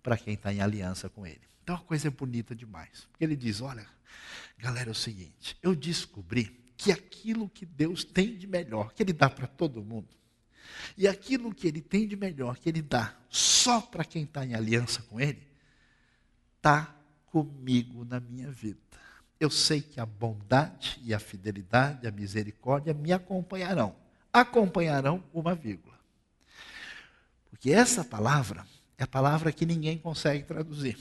para 0.03 0.17
quem 0.17 0.33
está 0.33 0.53
em 0.53 0.61
aliança 0.61 1.09
com 1.09 1.25
Ele. 1.25 1.41
Então 1.63 1.75
a 1.75 1.79
coisa 1.79 2.07
é 2.07 2.11
bonita 2.11 2.55
demais. 2.55 3.07
Porque 3.11 3.23
ele 3.23 3.35
diz: 3.35 3.61
olha, 3.61 3.85
galera, 4.57 4.89
é 4.89 4.91
o 4.91 4.95
seguinte, 4.95 5.57
eu 5.61 5.75
descobri 5.75 6.59
que 6.75 6.91
aquilo 6.91 7.49
que 7.49 7.65
Deus 7.65 8.03
tem 8.03 8.35
de 8.35 8.47
melhor, 8.47 8.93
que 8.93 9.03
Ele 9.03 9.11
dá 9.11 9.29
para 9.29 9.45
todo 9.45 9.83
mundo, 9.83 10.07
e 10.97 11.07
aquilo 11.07 11.53
que 11.53 11.67
Ele 11.67 11.81
tem 11.81 12.07
de 12.07 12.15
melhor, 12.15 12.57
que 12.57 12.69
Ele 12.69 12.81
dá 12.81 13.15
só 13.29 13.81
para 13.81 14.03
quem 14.03 14.23
está 14.23 14.45
em 14.45 14.53
aliança 14.53 15.01
com 15.03 15.19
Ele, 15.19 15.41
está 16.57 16.95
comigo 17.27 18.05
na 18.05 18.19
minha 18.19 18.49
vida. 18.51 18.79
eu 19.39 19.49
sei 19.49 19.81
que 19.81 20.01
a 20.01 20.05
bondade 20.05 20.99
e 21.01 21.13
a 21.13 21.19
fidelidade, 21.19 22.05
a 22.05 22.11
misericórdia 22.11 22.93
me 22.93 23.13
acompanharão. 23.13 23.95
Acompanharão 24.33 25.23
uma 25.33 25.55
vírgula. 25.55 25.97
Porque 27.49 27.71
essa 27.71 28.03
palavra 28.03 28.65
é 28.97 29.03
a 29.03 29.07
palavra 29.07 29.51
que 29.53 29.65
ninguém 29.65 29.97
consegue 29.97 30.43
traduzir. 30.43 30.97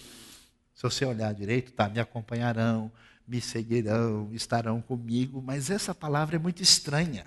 Se 0.73 0.83
você 0.83 1.05
olhar 1.05 1.35
direito, 1.35 1.73
tá, 1.73 1.89
me 1.89 1.99
acompanharão, 1.99 2.93
me 3.27 3.41
seguirão, 3.41 4.31
estarão 4.33 4.81
comigo, 4.81 5.43
mas 5.43 5.69
essa 5.69 5.93
palavra 5.93 6.37
é 6.37 6.39
muito 6.39 6.62
estranha. 6.62 7.27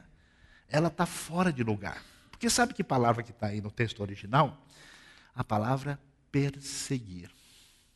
Ela 0.69 0.87
está 0.87 1.05
fora 1.05 1.51
de 1.51 1.61
lugar. 1.61 2.01
Porque 2.41 2.49
sabe 2.49 2.73
que 2.73 2.83
palavra 2.83 3.21
que 3.21 3.29
está 3.29 3.45
aí 3.45 3.61
no 3.61 3.69
texto 3.69 3.99
original? 3.99 4.65
A 5.35 5.43
palavra 5.43 5.99
perseguir. 6.31 7.29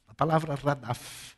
A 0.08 0.14
palavra 0.14 0.54
radaf 0.54 1.36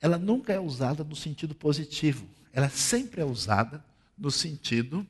ela 0.00 0.18
nunca 0.18 0.52
é 0.52 0.58
usada 0.58 1.04
no 1.04 1.14
sentido 1.14 1.54
positivo. 1.54 2.26
Ela 2.52 2.68
sempre 2.68 3.20
é 3.20 3.24
usada 3.24 3.84
no 4.18 4.28
sentido 4.28 5.06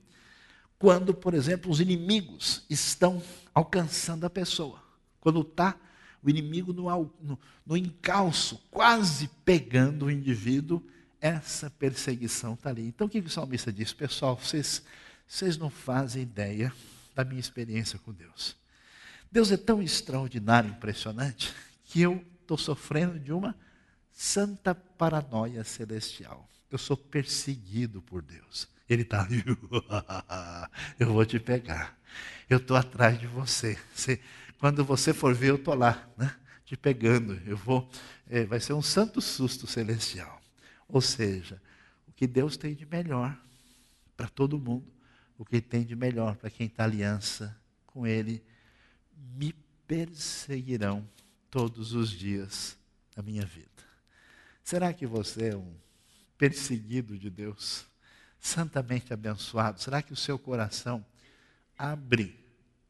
quando, 0.79 1.15
por 1.15 1.33
exemplo, 1.33 1.71
os 1.71 1.81
inimigos 1.81 2.67
estão 2.69 3.23
alcançando 3.55 4.27
a 4.27 4.31
pessoa. 4.31 4.83
Quando 5.19 5.41
está 5.41 5.75
o 6.23 6.29
inimigo 6.29 6.75
no, 6.75 6.91
no, 7.19 7.39
no, 7.65 7.77
encalço, 7.79 8.61
quase 8.71 9.31
pegando 9.43 10.05
o 10.05 10.11
indivíduo, 10.11 10.87
essa 11.19 11.71
perseguição 11.71 12.53
está 12.53 12.69
ali. 12.69 12.89
Então 12.89 13.07
o 13.07 13.11
que 13.11 13.21
o 13.21 13.31
salmista 13.31 13.73
diz? 13.73 13.91
Pessoal, 13.95 14.37
vocês, 14.37 14.83
vocês 15.27 15.57
não 15.57 15.71
fazem 15.71 16.21
ideia 16.21 16.71
da 17.15 17.25
minha 17.25 17.41
experiência 17.41 17.99
com 17.99 18.13
Deus. 18.13 18.57
Deus 19.31 19.51
é 19.51 19.57
tão 19.57 19.83
extraordinário, 19.83 20.71
impressionante, 20.71 21.55
que 21.85 22.01
eu 22.01 22.25
estou 22.41 22.59
sofrendo 22.59 23.19
de 23.19 23.33
uma 23.33 23.57
santa 24.13 24.75
paranoia 24.75 25.65
celestial. 25.65 26.49
Eu 26.71 26.79
sou 26.79 26.97
perseguido 26.97 28.03
por 28.03 28.23
Deus. 28.23 28.69
Ele 28.89 29.03
está 29.03 29.27
eu 30.99 31.13
vou 31.13 31.25
te 31.25 31.39
pegar. 31.39 31.99
Eu 32.49 32.59
estou 32.59 32.77
atrás 32.77 33.19
de 33.19 33.27
você. 33.27 33.79
você. 33.95 34.21
Quando 34.59 34.85
você 34.85 35.15
for 35.15 35.35
ver, 35.35 35.51
eu 35.51 35.57
estou 35.57 35.75
lá, 35.75 36.07
né? 36.17 36.35
te 36.65 36.77
pegando. 36.77 37.41
Eu 37.47 37.57
vou, 37.57 37.91
é, 38.29 38.45
vai 38.45 38.61
ser 38.61 38.73
um 38.73 38.83
santo 38.83 39.21
susto 39.21 39.67
celestial. 39.67 40.41
Ou 40.89 41.01
seja, 41.01 41.61
o 42.07 42.13
que 42.13 42.27
Deus 42.27 42.57
tem 42.57 42.75
de 42.75 42.87
melhor 42.87 43.39
para 44.17 44.29
todo 44.29 44.59
mundo, 44.59 44.87
o 45.43 45.45
que 45.45 45.61
tem 45.61 45.83
de 45.85 45.97
melhor 45.97 46.37
para 46.37 46.49
quem 46.49 46.69
está 46.69 46.85
aliança 46.85 47.61
com 47.85 48.07
Ele, 48.07 48.45
me 49.35 49.53
perseguirão 49.89 51.05
todos 51.51 51.95
os 51.95 52.11
dias 52.11 52.79
da 53.17 53.25
minha 53.25 53.45
vida. 53.45 53.69
Será 54.63 54.93
que 54.93 55.05
você 55.05 55.49
é 55.49 55.57
um 55.57 55.75
perseguido 56.39 57.19
de 57.19 57.29
Deus, 57.29 57.85
santamente 58.39 59.13
abençoado? 59.13 59.81
Será 59.81 60.01
que 60.01 60.13
o 60.13 60.17
seu 60.17 60.39
coração 60.39 61.05
abre 61.77 62.39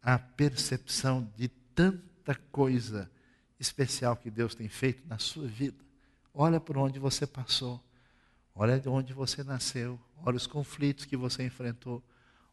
a 0.03 0.19
percepção 0.19 1.33
de 1.35 1.49
tanta 1.49 2.35
coisa 2.35 3.11
especial 3.59 4.15
que 4.15 4.31
Deus 4.31 4.55
tem 4.55 4.69
feito 4.69 5.09
na 5.09 5.17
sua 5.17 5.49
vida? 5.49 5.83
Olha 6.35 6.61
por 6.61 6.77
onde 6.77 6.99
você 6.99 7.27
passou, 7.27 7.83
olha 8.55 8.79
de 8.79 8.91
onde 8.91 9.15
você 9.15 9.43
nasceu, 9.43 9.99
olha 10.19 10.37
os 10.37 10.47
conflitos 10.47 11.07
que 11.07 11.17
você 11.17 11.47
enfrentou, 11.47 12.05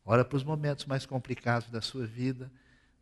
olha 0.10 0.26
para 0.26 0.38
os 0.38 0.44
momentos 0.44 0.86
mais 0.86 1.06
complicados 1.06 1.70
da 1.70 1.82
sua 1.82 2.08
vida. 2.08 2.52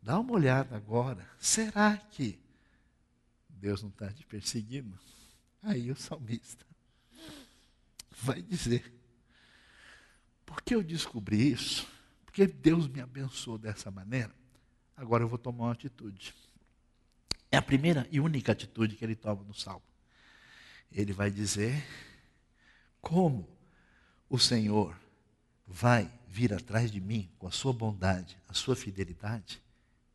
Dá 0.02 0.20
uma 0.20 0.34
olhada 0.34 0.76
agora. 0.76 1.26
Será 1.38 1.96
que 1.96 2.38
Deus 3.48 3.82
não 3.82 3.88
está 3.88 4.12
te 4.12 4.26
perseguindo? 4.26 4.98
Aí 5.62 5.90
o 5.90 5.96
salmista 5.96 6.66
vai 8.10 8.42
dizer: 8.42 8.92
Por 10.44 10.60
que 10.60 10.74
eu 10.74 10.82
descobri 10.82 11.50
isso? 11.50 11.88
Porque 12.26 12.46
Deus 12.46 12.86
me 12.86 13.00
abençoou 13.00 13.56
dessa 13.56 13.90
maneira. 13.90 14.34
Agora 14.94 15.24
eu 15.24 15.28
vou 15.28 15.38
tomar 15.38 15.64
uma 15.64 15.72
atitude. 15.72 16.34
É 17.50 17.56
a 17.56 17.62
primeira 17.62 18.06
e 18.12 18.20
única 18.20 18.52
atitude 18.52 18.96
que 18.96 19.04
ele 19.04 19.16
toma 19.16 19.42
no 19.44 19.54
salmo. 19.54 19.82
Ele 20.92 21.14
vai 21.14 21.30
dizer: 21.30 21.82
Como 23.00 23.48
o 24.28 24.38
Senhor 24.38 24.94
vai 25.68 26.10
vir 26.26 26.52
atrás 26.52 26.90
de 26.90 27.00
mim 27.00 27.28
com 27.38 27.46
a 27.46 27.50
sua 27.50 27.72
bondade, 27.72 28.36
a 28.48 28.54
sua 28.54 28.74
fidelidade, 28.74 29.60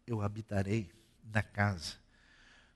eu 0.05 0.21
habitarei 0.21 0.89
na 1.31 1.43
casa 1.43 1.93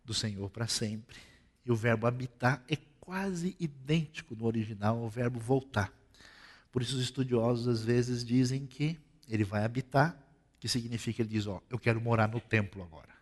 do 0.05 0.13
Senhor 0.13 0.49
para 0.49 0.67
sempre. 0.67 1.17
E 1.65 1.71
o 1.71 1.75
verbo 1.75 2.07
habitar 2.07 2.63
é 2.69 2.77
quase 2.99 3.55
idêntico 3.59 4.35
no 4.35 4.45
original 4.45 4.97
ao 4.97 5.09
verbo 5.09 5.39
voltar. 5.39 5.91
Por 6.71 6.81
isso 6.81 6.95
os 6.95 7.01
estudiosos 7.01 7.67
às 7.67 7.83
vezes 7.83 8.23
dizem 8.23 8.65
que 8.65 8.97
ele 9.27 9.43
vai 9.43 9.65
habitar, 9.65 10.17
que 10.59 10.69
significa 10.69 11.21
ele 11.21 11.29
diz, 11.29 11.47
ó, 11.47 11.61
eu 11.69 11.77
quero 11.77 11.99
morar 11.99 12.27
no 12.27 12.39
templo 12.39 12.83
agora. 12.83 13.15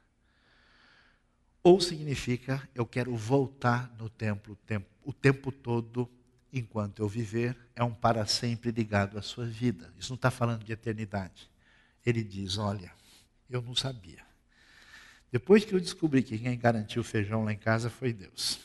Ou 1.63 1.81
significa 1.81 2.67
eu 2.75 2.85
quero 2.85 3.15
voltar 3.15 3.91
no 3.97 4.09
templo 4.09 4.53
o 4.53 4.55
tempo, 4.55 4.87
o 5.03 5.13
tempo 5.13 5.51
todo 5.51 6.09
enquanto 6.51 6.99
eu 6.99 7.07
viver, 7.07 7.57
é 7.75 7.83
um 7.83 7.93
para 7.93 8.25
sempre 8.25 8.71
ligado 8.71 9.17
à 9.17 9.21
sua 9.21 9.45
vida. 9.45 9.93
Isso 9.99 10.11
não 10.11 10.15
está 10.15 10.31
falando 10.31 10.63
de 10.63 10.71
eternidade. 10.71 11.49
Ele 12.05 12.23
diz, 12.23 12.57
olha, 12.57 12.91
eu 13.49 13.61
não 13.61 13.75
sabia. 13.75 14.23
Depois 15.31 15.65
que 15.65 15.73
eu 15.73 15.79
descobri 15.79 16.23
que 16.23 16.37
quem 16.37 16.57
garantiu 16.57 17.01
o 17.01 17.05
feijão 17.05 17.43
lá 17.43 17.51
em 17.51 17.57
casa 17.57 17.89
foi 17.89 18.13
Deus, 18.13 18.59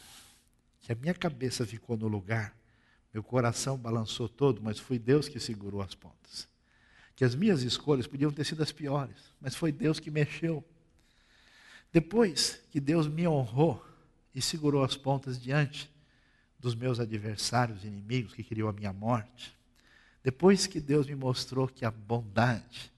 que 0.82 0.92
a 0.92 0.94
minha 0.94 1.14
cabeça 1.14 1.66
ficou 1.66 1.96
no 1.96 2.06
lugar, 2.06 2.54
meu 3.12 3.24
coração 3.24 3.76
balançou 3.76 4.28
todo, 4.28 4.62
mas 4.62 4.78
foi 4.78 4.98
Deus 4.98 5.28
que 5.28 5.40
segurou 5.40 5.82
as 5.82 5.94
pontas. 5.94 6.46
Que 7.16 7.24
as 7.24 7.34
minhas 7.34 7.62
escolhas 7.62 8.06
podiam 8.06 8.30
ter 8.30 8.44
sido 8.44 8.62
as 8.62 8.70
piores, 8.70 9.16
mas 9.40 9.54
foi 9.54 9.72
Deus 9.72 9.98
que 9.98 10.10
mexeu. 10.10 10.64
Depois 11.92 12.60
que 12.70 12.78
Deus 12.78 13.08
me 13.08 13.26
honrou 13.26 13.84
e 14.32 14.40
segurou 14.40 14.84
as 14.84 14.96
pontas 14.96 15.40
diante 15.40 15.90
dos 16.60 16.74
meus 16.74 17.00
adversários, 17.00 17.84
inimigos 17.84 18.34
que 18.34 18.44
queriam 18.44 18.68
a 18.68 18.72
minha 18.72 18.92
morte, 18.92 19.56
depois 20.22 20.66
que 20.66 20.80
Deus 20.80 21.06
me 21.06 21.14
mostrou 21.14 21.66
que 21.66 21.84
a 21.84 21.90
bondade 21.90 22.92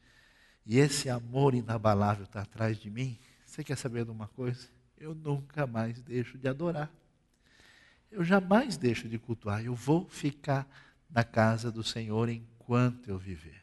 e 0.67 0.79
esse 0.79 1.09
amor 1.09 1.55
inabalável 1.55 2.25
está 2.25 2.43
atrás 2.43 2.79
de 2.79 2.91
mim, 2.91 3.19
você 3.47 3.63
quer 3.63 3.77
saber 3.77 4.05
de 4.05 4.11
uma 4.11 4.29
coisa? 4.29 4.69
Eu 4.99 5.15
nunca 5.15 5.67
mais 5.67 6.01
deixo 6.01 6.39
de 6.39 6.49
adorar. 6.49 6.91
Eu 8.11 8.25
jamais 8.25 8.77
deixo 8.77 9.09
de 9.09 9.19
cultuar. 9.19 9.65
Eu 9.65 9.75
vou 9.75 10.09
ficar 10.09 10.67
na 11.11 11.25
casa 11.25 11.71
do 11.71 11.83
Senhor 11.83 12.29
enquanto 12.29 13.09
eu 13.09 13.19
viver. 13.19 13.63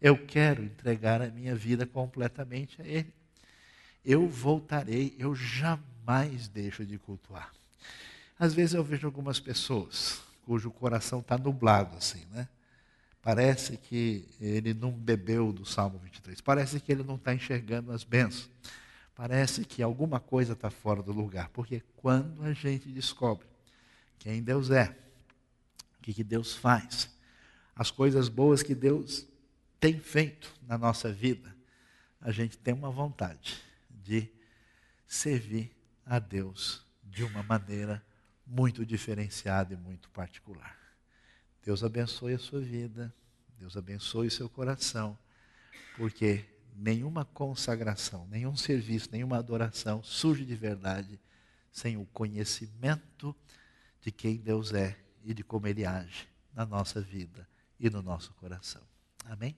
Eu 0.00 0.26
quero 0.26 0.64
entregar 0.64 1.20
a 1.20 1.28
minha 1.28 1.54
vida 1.54 1.86
completamente 1.86 2.80
a 2.80 2.86
Ele. 2.86 3.12
Eu 4.04 4.26
voltarei, 4.28 5.14
eu 5.18 5.34
jamais 5.34 6.48
deixo 6.48 6.84
de 6.84 6.98
cultuar. 6.98 7.52
Às 8.40 8.52
vezes 8.52 8.74
eu 8.74 8.82
vejo 8.82 9.06
algumas 9.06 9.38
pessoas 9.38 10.20
cujo 10.42 10.68
coração 10.72 11.20
está 11.20 11.38
nublado 11.38 11.96
assim, 11.96 12.24
né? 12.32 12.48
Parece 13.22 13.76
que 13.76 14.26
ele 14.40 14.74
não 14.74 14.90
bebeu 14.90 15.52
do 15.52 15.64
Salmo 15.64 15.98
23. 15.98 16.40
Parece 16.40 16.80
que 16.80 16.90
ele 16.90 17.04
não 17.04 17.14
está 17.14 17.32
enxergando 17.32 17.92
as 17.92 18.02
bênçãos 18.02 18.50
parece 19.20 19.66
que 19.66 19.82
alguma 19.82 20.18
coisa 20.18 20.54
está 20.54 20.70
fora 20.70 21.02
do 21.02 21.12
lugar. 21.12 21.50
Porque 21.50 21.82
quando 21.94 22.42
a 22.42 22.54
gente 22.54 22.88
descobre 22.88 23.46
quem 24.18 24.42
Deus 24.42 24.70
é, 24.70 24.96
o 25.98 26.00
que, 26.00 26.14
que 26.14 26.24
Deus 26.24 26.54
faz, 26.54 27.10
as 27.76 27.90
coisas 27.90 28.30
boas 28.30 28.62
que 28.62 28.74
Deus 28.74 29.26
tem 29.78 30.00
feito 30.00 30.50
na 30.66 30.78
nossa 30.78 31.12
vida, 31.12 31.54
a 32.18 32.32
gente 32.32 32.56
tem 32.56 32.72
uma 32.72 32.90
vontade 32.90 33.62
de 33.90 34.26
servir 35.06 35.70
a 36.06 36.18
Deus 36.18 36.82
de 37.04 37.22
uma 37.22 37.42
maneira 37.42 38.02
muito 38.50 38.84
diferenciada 38.84 39.72
e 39.72 39.76
muito 39.76 40.10
particular. 40.10 40.76
Deus 41.64 41.84
abençoe 41.84 42.34
a 42.34 42.38
sua 42.38 42.60
vida, 42.60 43.14
Deus 43.56 43.76
abençoe 43.76 44.26
o 44.26 44.30
seu 44.30 44.48
coração, 44.48 45.16
porque 45.96 46.44
nenhuma 46.74 47.24
consagração, 47.24 48.26
nenhum 48.26 48.56
serviço, 48.56 49.08
nenhuma 49.12 49.38
adoração 49.38 50.02
surge 50.02 50.44
de 50.44 50.56
verdade 50.56 51.20
sem 51.70 51.96
o 51.96 52.04
conhecimento 52.06 53.36
de 54.00 54.10
quem 54.10 54.36
Deus 54.36 54.72
é 54.72 54.98
e 55.22 55.32
de 55.32 55.44
como 55.44 55.68
Ele 55.68 55.84
age 55.84 56.28
na 56.52 56.66
nossa 56.66 57.00
vida 57.00 57.48
e 57.78 57.88
no 57.88 58.02
nosso 58.02 58.32
coração. 58.34 58.82
Amém? 59.26 59.56